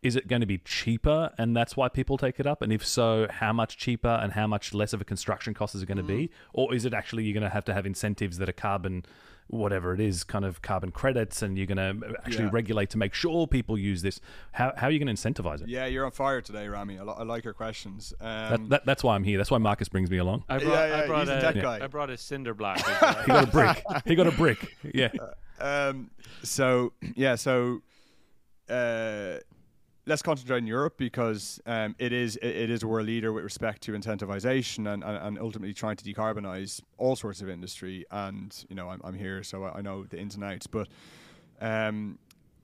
[0.00, 2.62] Is it going to be cheaper, and that's why people take it up?
[2.62, 5.82] And if so, how much cheaper, and how much less of a construction cost is
[5.82, 6.30] it going to be?
[6.54, 9.04] Or is it actually you're going to have to have incentives that are carbon,
[9.48, 12.50] whatever it is, kind of carbon credits, and you're going to actually Yeah.
[12.52, 14.20] regulate to make sure people use this?
[14.52, 15.68] How, how are you going to incentivize it?
[15.68, 16.98] Yeah, you're on fire today, Rami.
[16.98, 18.12] I, li- I like your questions.
[18.20, 19.38] Um, That, that, that's why I'm here.
[19.38, 20.44] That's why Marcus brings me along.
[20.48, 21.82] I brought, yeah, I brought he's a a, tech guy.
[21.82, 22.78] I brought a cinder block.
[23.24, 23.84] He got a brick.
[24.06, 24.76] he got a brick.
[24.94, 25.10] Yeah.
[25.60, 26.10] um,
[26.42, 27.80] so yeah, so
[28.68, 29.38] uh,
[30.08, 33.82] let's concentrate in Europe because um, it is it, is a world leader with respect
[33.82, 38.04] to incentivization and, and, and ultimately trying to decarbonize all sorts of industry.
[38.10, 40.66] And you know, I'm, I'm here, so I, know the ins and outs.
[40.66, 40.88] But
[41.60, 42.18] um,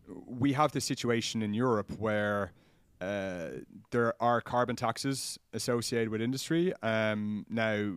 [0.09, 2.53] we have this situation in Europe where.
[3.01, 3.49] Uh,
[3.91, 6.73] there are carbon taxes associated with industry.
[6.83, 7.97] Um, now,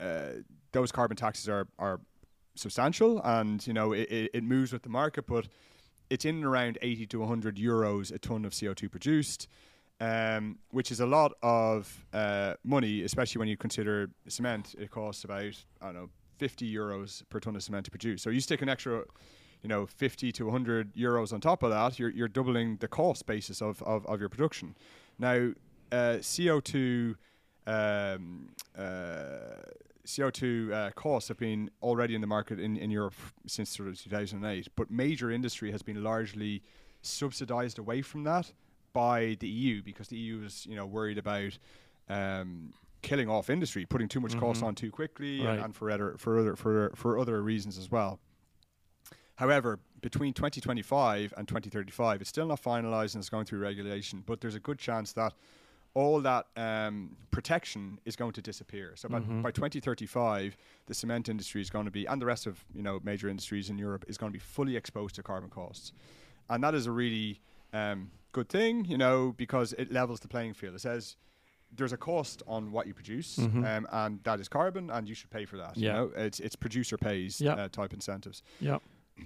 [0.00, 0.40] uh,
[0.72, 2.00] those carbon taxes are, are
[2.56, 5.46] substantial and you know it, it moves with the market but
[6.10, 9.48] it's in and around 80 to 100 euros a ton of CO2 produced
[10.00, 14.74] um, which is a lot of uh, money especially when you consider cement.
[14.78, 16.08] It costs about I don't know
[16.38, 18.22] 50 euros per ton of cement to produce.
[18.22, 19.04] So you stick an extra
[19.62, 23.26] you know 50 to 100 euros on top of that you're, you're doubling the cost
[23.26, 24.74] basis of, of, of your production.
[25.18, 25.50] Now
[25.92, 27.16] uh, CO2
[27.66, 28.82] um, uh,
[30.06, 33.14] CO2 uh, costs have been already in the market in, in Europe
[33.46, 36.62] since sort of 2008, but major industry has been largely
[37.02, 38.52] subsidized away from that
[38.92, 41.56] by the EU because the EU is you know worried about
[42.08, 42.72] um,
[43.02, 45.46] killing off industry, putting too much cost on too quickly, Mm-hmm.
[45.46, 45.54] Right.
[45.56, 48.18] and, and for other for other for for other reasons as well.
[49.36, 54.40] However, between 2025 and 2035, it's still not finalized and it's going through regulation, but
[54.40, 55.32] there's a good chance that
[55.94, 58.92] all that um, protection is going to disappear.
[58.96, 59.42] So by, Mm-hmm.
[59.42, 63.00] by 2035, the cement industry is going to be, and the rest of you know
[63.02, 65.92] major industries in Europe is going to be fully exposed to carbon costs,
[66.48, 67.40] and that is a really
[67.72, 70.74] um, good thing, you know, because it levels the playing field.
[70.74, 71.16] It says
[71.76, 75.30] there's a cost on what you produce, um, and that is carbon, and you should
[75.30, 75.72] pay for that.
[75.72, 75.80] Mm-hmm.
[75.82, 75.88] Yeah.
[75.88, 77.54] You know, it's it's producer pays Yeah.
[77.54, 78.78] uh, type incentives Yeah.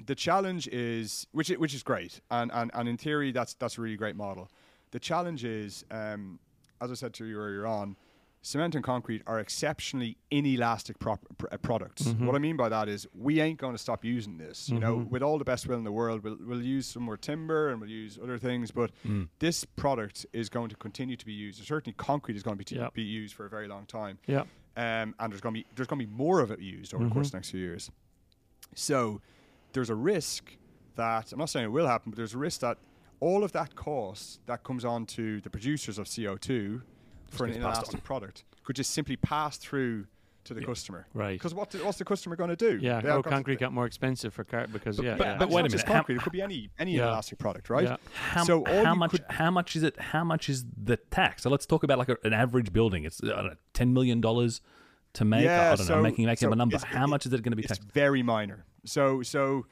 [0.06, 3.78] the challenge is which i- which is great and, and and in theory that's that's
[3.78, 4.48] a really great model
[4.90, 6.38] the challenge is um,
[6.80, 7.96] as i said to you earlier on
[8.42, 12.26] cement and concrete are exceptionally inelastic prop- pr- uh, products Mm-hmm.
[12.26, 14.96] what i mean by that is we ain't going to stop using this you know
[14.96, 17.80] with all the best will in the world we'll, we'll use some more timber and
[17.80, 18.90] we'll use other things but
[19.38, 22.64] this product is going to continue to be used certainly concrete is going to be,
[22.64, 22.92] t- Yep.
[22.94, 24.40] be used for a very long time Yeah.
[24.76, 27.04] um, and there's going to be there's going to be more of it used over
[27.04, 27.90] the course of the next few years.
[28.74, 29.20] So
[29.72, 30.56] there's a risk
[30.96, 32.78] that I'm not saying it will happen, but there's a risk that
[33.24, 36.82] all of that cost that comes on to the producers of CO2
[37.28, 40.06] for an gets passed inelastic product could just simply pass through
[40.44, 41.06] to the customer.
[41.14, 41.32] Right.
[41.38, 42.72] Because what what's the customer going to do?
[42.82, 43.00] Yeah.
[43.00, 45.14] They Oh, concrete got more expensive for car because yeah.
[45.16, 45.36] but- yeah.
[45.38, 46.16] but it's wait a just minute, how- concrete.
[46.16, 47.04] it could be any any Yeah.
[47.04, 47.84] inelastic product, right?
[47.84, 47.96] Yeah.
[48.14, 49.10] How, So all how you much?
[49.12, 49.98] could- how much is it?
[50.12, 51.42] How much is the tax?
[51.44, 53.04] So let's talk about like a, an average building.
[53.08, 54.60] It's I know, ten million dollars
[55.14, 55.44] to make.
[55.44, 55.96] Yeah, I don't know.
[55.96, 56.76] I'm making making so up a number.
[56.76, 58.66] it's- How much is it going to be it's very minor.
[58.84, 59.64] So so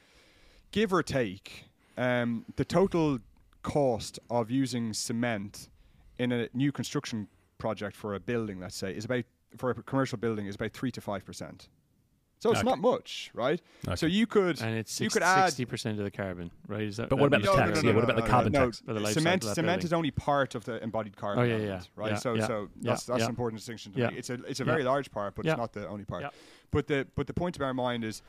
[0.71, 1.65] give or take,
[1.99, 3.19] um, the total
[3.63, 5.69] cost of using cement
[6.19, 9.25] in a new construction project for a building, let's say, is about
[9.57, 11.69] for a commercial building is about three to five percent.
[12.41, 12.69] So it's Okay.
[12.71, 13.61] not much, right?
[13.87, 13.95] Okay.
[13.95, 16.83] So you could and it's you six, could add 60% of the carbon, right?
[16.83, 17.71] Is that But what about the means tax?
[17.71, 17.87] carbon?
[17.89, 18.81] Yeah, what about the carbon no, tax?
[18.81, 19.87] For the life cement cycle cement building.
[19.87, 22.11] is only part of the embodied carbon Oh, yeah, yeah, element, right?
[22.13, 23.25] yeah, so yeah, so yeah, that's that's yeah.
[23.27, 24.09] an important distinction to Yeah.
[24.09, 24.19] make.
[24.19, 24.73] It's a it's a Yeah.
[24.73, 25.53] very large part, but Yeah.
[25.53, 26.23] it's not the only part.
[26.23, 26.31] Yeah.
[26.73, 28.23] But the but the point to bear in mind is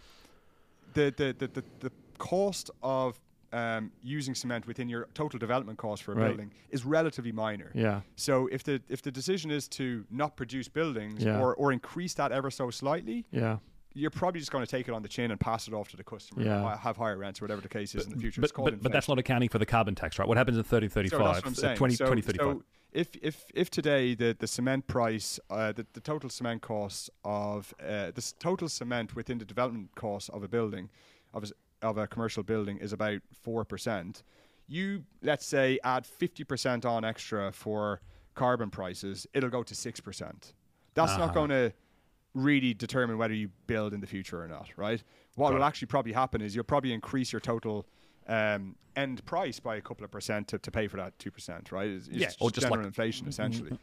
[0.94, 3.20] the the the, the, the cost of
[3.54, 6.28] um, using cement within your total development cost for a Right.
[6.30, 7.72] building is relatively minor.
[7.74, 8.01] Yeah.
[8.16, 11.39] So if the if the decision is to not produce buildings Yeah.
[11.39, 13.58] or, or increase that ever so slightly, Yeah.
[13.93, 15.97] you're probably just going to take it on the chin and pass it off to
[15.97, 16.43] the customer.
[16.43, 16.64] Yeah.
[16.64, 18.41] or Have higher rents or whatever the case is in the future.
[18.41, 20.28] But, it's called but, but that's not accounting for the carbon tax, right?
[20.28, 21.36] What happens in 3035?
[21.56, 22.58] So that's what 20, so, 2035.
[22.58, 27.10] so if if if today the the cement price, uh, the the total cement cost
[27.24, 30.89] of uh, the total cement within the development cost of a building,
[31.34, 31.54] of a, s-
[31.84, 34.24] of a commercial building is about four percent.
[34.68, 38.02] You let's say add fifty percent on extra for
[38.34, 40.54] carbon prices, it'll go to six percent.
[40.96, 41.26] That's Uh-huh.
[41.26, 41.74] not going to
[42.34, 45.04] really determine whether you build in the future or not, right?
[45.36, 47.86] What will actually probably happen is you'll probably increase your total
[48.28, 51.72] um, end price by a couple of percent to, to pay for that two percent,
[51.72, 51.88] right?
[51.90, 53.78] It's, it's Yeah, or just general like- inflation essentially.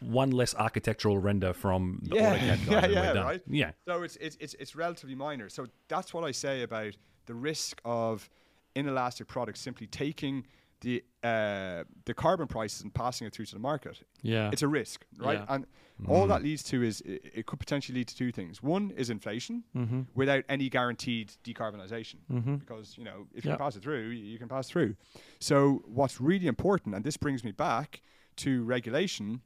[0.00, 3.42] One less architectural render from the Yeah, AutoCAD guy yeah, yeah, right.
[3.46, 3.70] Yeah.
[3.88, 5.48] So it's, it's it's it's relatively minor.
[5.48, 6.94] So that's what I say about
[7.26, 8.28] the risk of
[8.74, 10.46] inelastic products simply taking
[10.80, 14.02] the uh, the carbon prices and passing it through to the market.
[14.22, 14.50] Yeah.
[14.52, 15.38] It's a risk, right?
[15.38, 15.46] Yeah.
[15.54, 15.66] And
[16.08, 18.62] all that leads to is it, it could potentially lead to two things.
[18.62, 20.00] One is inflation Mm-hmm.
[20.14, 22.16] without any guaranteed decarbonization,
[22.58, 23.52] because you know if Yeah.
[23.52, 24.96] you pass it through, you, you can pass through.
[25.38, 28.02] So what's really important, and this brings me back
[28.36, 29.40] to regulation,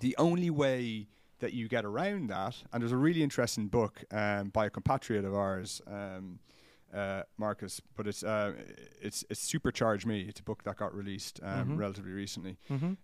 [0.00, 1.06] the only way
[1.38, 5.24] that you get around that, and there's a really interesting book um, by a compatriot
[5.24, 5.82] of ours.
[5.86, 6.38] Um,
[6.94, 8.52] uh, Marcus, but it's uh,
[9.00, 10.20] it's it's Supercharge Me.
[10.28, 12.56] It's a book that got released um, relatively recently,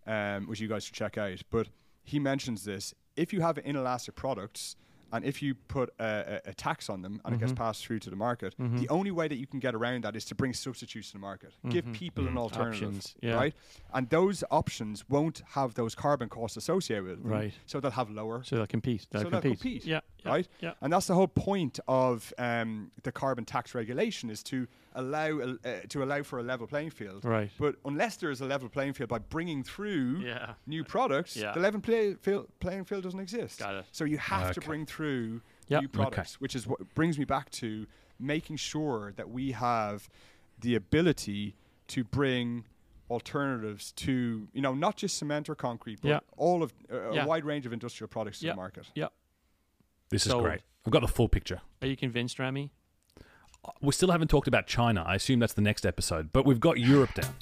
[0.07, 1.43] um, which you guys should check out.
[1.51, 1.68] But
[2.05, 4.76] he mentions this: if you have inelastic products,
[5.12, 7.62] and if you put a, a, a tax on them and it gets mm-hmm.
[7.62, 8.78] passed through to the market, mm-hmm.
[8.78, 11.18] the only way that you can get around that is to bring substitutes to the
[11.18, 11.94] market, give mm-hmm.
[11.94, 13.34] people an alternative, Options, yeah.
[13.34, 13.54] right?
[13.92, 17.52] And those options won't have those carbon costs associated with them, Right.
[17.66, 19.06] So they'll have lower So they'll compete.
[19.10, 19.60] They'll so they'll compete.
[19.60, 20.00] compete, Yeah.
[20.24, 20.48] yeah, right?
[20.60, 20.72] Yeah.
[20.80, 25.57] And that's the whole point of um, the carbon tax regulation is to allow uh,
[25.88, 27.24] to allow for a level playing field.
[27.24, 27.51] Right.
[27.59, 30.55] But unless there is a level playing field by bringing through Yeah.
[30.66, 31.53] new products, Yeah.
[31.53, 33.59] the level play, field, playing field doesn't exist.
[33.59, 33.84] Got it.
[33.93, 35.80] So you have to bring through Yep.
[35.82, 35.97] new Okay.
[35.97, 37.86] products, which is what brings me back to
[38.18, 40.09] making sure that we have
[40.59, 41.57] the ability
[41.88, 42.64] to bring
[43.11, 46.20] alternatives to you know not just cement or concrete but Yeah.
[46.38, 49.09] all of uh, a wide range of industrial products to the market Yeah.
[50.09, 50.62] This is great.
[50.86, 51.61] I've got the full picture.
[51.80, 52.70] Are you convinced, Rami?
[53.80, 55.04] We still haven't talked about China.
[55.06, 57.32] I assume that's the next episode, but we've got Europe down.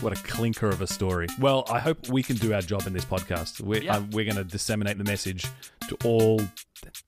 [0.00, 1.26] What a clinker of a story.
[1.38, 3.60] Well, I hope we can do our job in this podcast.
[3.60, 3.96] We're, Yeah.
[3.96, 5.44] uh, we're going to disseminate the message
[5.88, 6.40] to all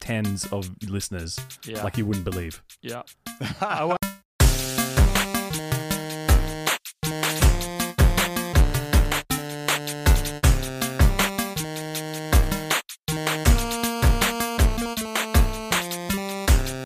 [0.01, 1.83] tens of listeners Yeah.
[1.83, 2.63] like you wouldn't believe.
[2.83, 3.03] Yeah.
[3.61, 3.99] I want.